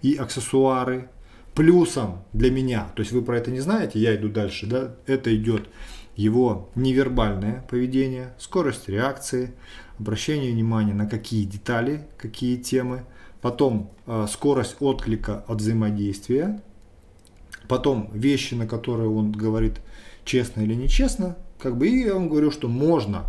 [0.00, 1.10] и аксессуары,
[1.56, 5.34] плюсом для меня, то есть вы про это не знаете, я иду дальше, да, это
[5.34, 5.68] идет
[6.14, 9.54] его невербальное поведение, скорость реакции,
[9.98, 13.04] обращение внимания на какие детали, какие темы–
[13.40, 16.60] потом э, скорость отклика от взаимодействия,
[17.68, 19.80] потом вещи, на которые он говорит
[20.24, 23.24] честно или нечестно, как бы и я вам говорю, что можно.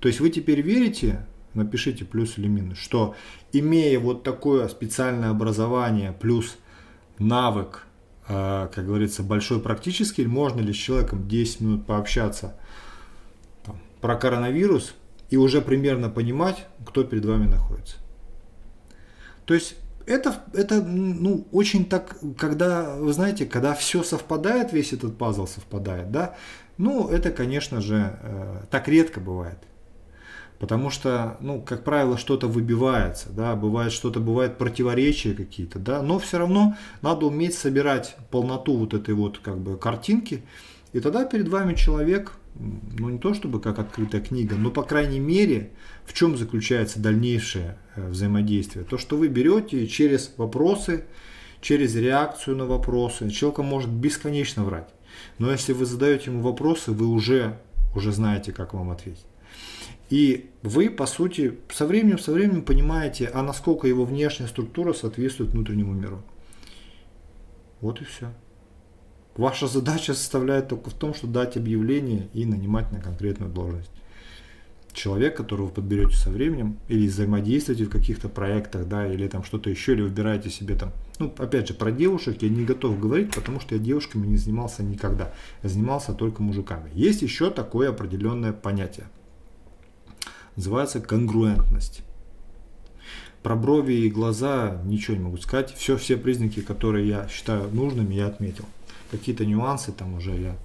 [0.00, 3.14] То есть вы теперь верите, напишите плюс или минус, что
[3.52, 6.56] имея вот такое специальное образование плюс
[7.18, 7.86] навык,
[8.28, 12.56] э, как говорится, большой практический, можно ли с человеком 10 минут пообщаться
[13.64, 14.94] там, про коронавирус
[15.30, 17.96] и уже примерно понимать, кто перед вами находится.
[19.48, 25.16] То есть это, это ну, очень так, когда, вы знаете, когда все совпадает, весь этот
[25.16, 26.34] пазл совпадает, да,
[26.76, 29.56] ну, это, конечно же, э, так редко бывает.
[30.58, 36.18] Потому что, ну, как правило, что-то выбивается, да, бывает что-то, бывает противоречия какие-то, да, но
[36.18, 40.42] все равно надо уметь собирать полноту вот этой вот, как бы, картинки,
[40.92, 45.20] и тогда перед вами человек, ну, не то чтобы как открытая книга, но, по крайней
[45.20, 45.70] мере,
[46.04, 48.84] в чем заключается дальнейшее э, взаимодействие?
[48.84, 51.04] То, что вы берете через вопросы,
[51.60, 53.30] через реакцию на вопросы.
[53.30, 54.88] Человек может бесконечно врать.
[55.38, 57.58] Но если вы задаете ему вопросы, вы уже,
[57.94, 59.24] уже знаете, как вам ответить.
[60.10, 65.50] И вы, по сути, со временем, со временем понимаете, а насколько его внешняя структура соответствует
[65.50, 66.22] внутреннему миру.
[67.80, 68.32] Вот и все.
[69.38, 73.90] Ваша задача составляет только в том, что дать объявление и нанимать на конкретную должность
[74.92, 79.70] человек, которого вы подберете со временем, или взаимодействуете в каких-то проектах, да, или там что-то
[79.70, 83.60] еще, или выбираете себе там, ну, опять же, про девушек я не готов говорить, потому
[83.60, 85.32] что я девушками не занимался никогда,
[85.62, 86.90] я занимался только мужиками.
[86.94, 89.06] Есть еще такое определенное понятие,
[90.56, 92.02] называется конгруентность.
[93.44, 98.14] Про брови и глаза ничего не могу сказать, все, все признаки, которые я считаю нужными,
[98.14, 98.64] я отметил.
[99.10, 100.56] Какие-то нюансы там уже я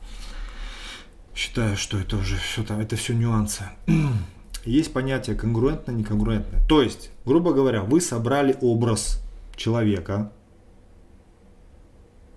[1.35, 3.63] считаю, что это уже все там, это все нюансы.
[4.65, 6.59] Есть понятие конгруентно, неконгруентно.
[6.67, 9.21] То есть, грубо говоря, вы собрали образ
[9.55, 10.31] человека,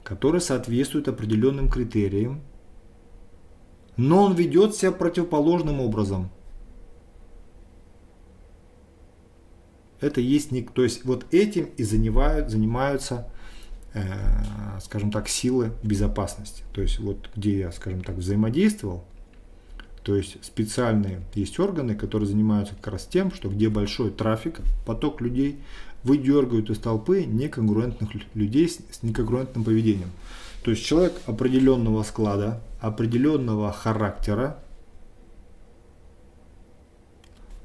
[0.02, 2.40] который соответствует определенным критериям,
[3.96, 6.30] но он ведет себя противоположным образом.
[10.00, 13.30] Это есть не, то есть вот этим и занимают, занимаются
[14.80, 16.64] скажем так, силы безопасности.
[16.72, 19.04] То есть вот где я, скажем так, взаимодействовал,
[20.02, 25.20] то есть специальные есть органы, которые занимаются как раз тем, что где большой трафик, поток
[25.20, 25.58] людей,
[26.04, 30.10] выдергивают из толпы неконгруентных людей с неконгруентным поведением.
[30.62, 34.58] То есть человек определенного склада, определенного характера,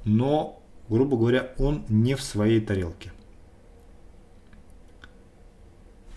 [0.04, 3.12] но, грубо говоря, он не в своей тарелке.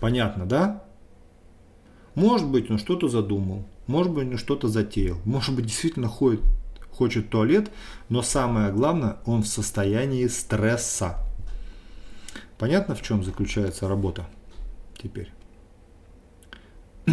[0.05, 0.83] Понятно, да?
[2.13, 6.41] Может быть, он что-то задумал, может быть, он что-то затеял, может быть, действительно ходит,
[6.91, 7.71] хочет туалет,
[8.07, 11.17] но самое главное, он в состоянии стресса.
[12.59, 14.27] Понятно, в чем заключается работа
[15.01, 15.31] теперь?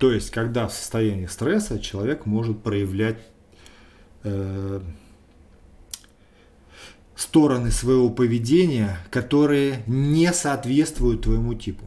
[0.00, 3.20] То есть, когда в состоянии стресса человек может проявлять
[4.24, 4.80] э,
[7.20, 11.84] стороны своего поведения, которые не соответствуют твоему типу.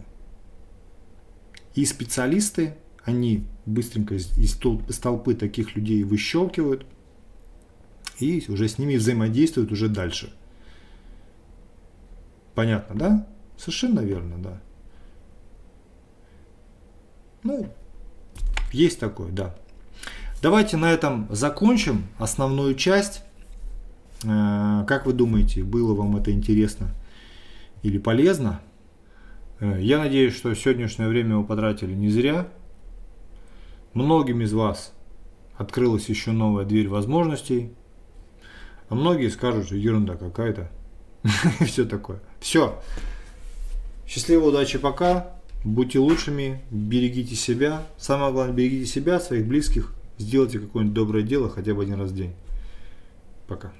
[1.73, 6.85] И специалисты, они быстренько из, толпы таких людей выщелкивают
[8.19, 10.31] и уже с ними взаимодействуют уже дальше.
[12.53, 13.27] Понятно, да?
[13.57, 14.61] Совершенно верно, да.
[17.41, 17.73] Ну,
[18.71, 19.55] есть такое, да.
[20.43, 23.23] Давайте на этом закончим основную часть.
[24.23, 26.89] Э, как вы думаете, было вам это интересно
[27.81, 28.61] или полезно?
[29.59, 32.47] Э, я надеюсь, что сегодняшнее время вы потратили не зря.
[33.93, 34.93] Многим из вас
[35.55, 37.73] открылась еще новая дверь возможностей.
[38.89, 40.69] А многие скажут, что ерунда какая-то.
[41.59, 42.19] И все такое.
[42.39, 42.81] Все.
[44.07, 45.33] Счастливо, удачи, пока.
[45.63, 47.83] Будьте лучшими, берегите себя.
[47.97, 49.93] Самое главное, берегите себя, своих близких.
[50.17, 52.33] Сделайте какое-нибудь доброе дело хотя бы один раз в день.
[53.47, 53.71] Пока.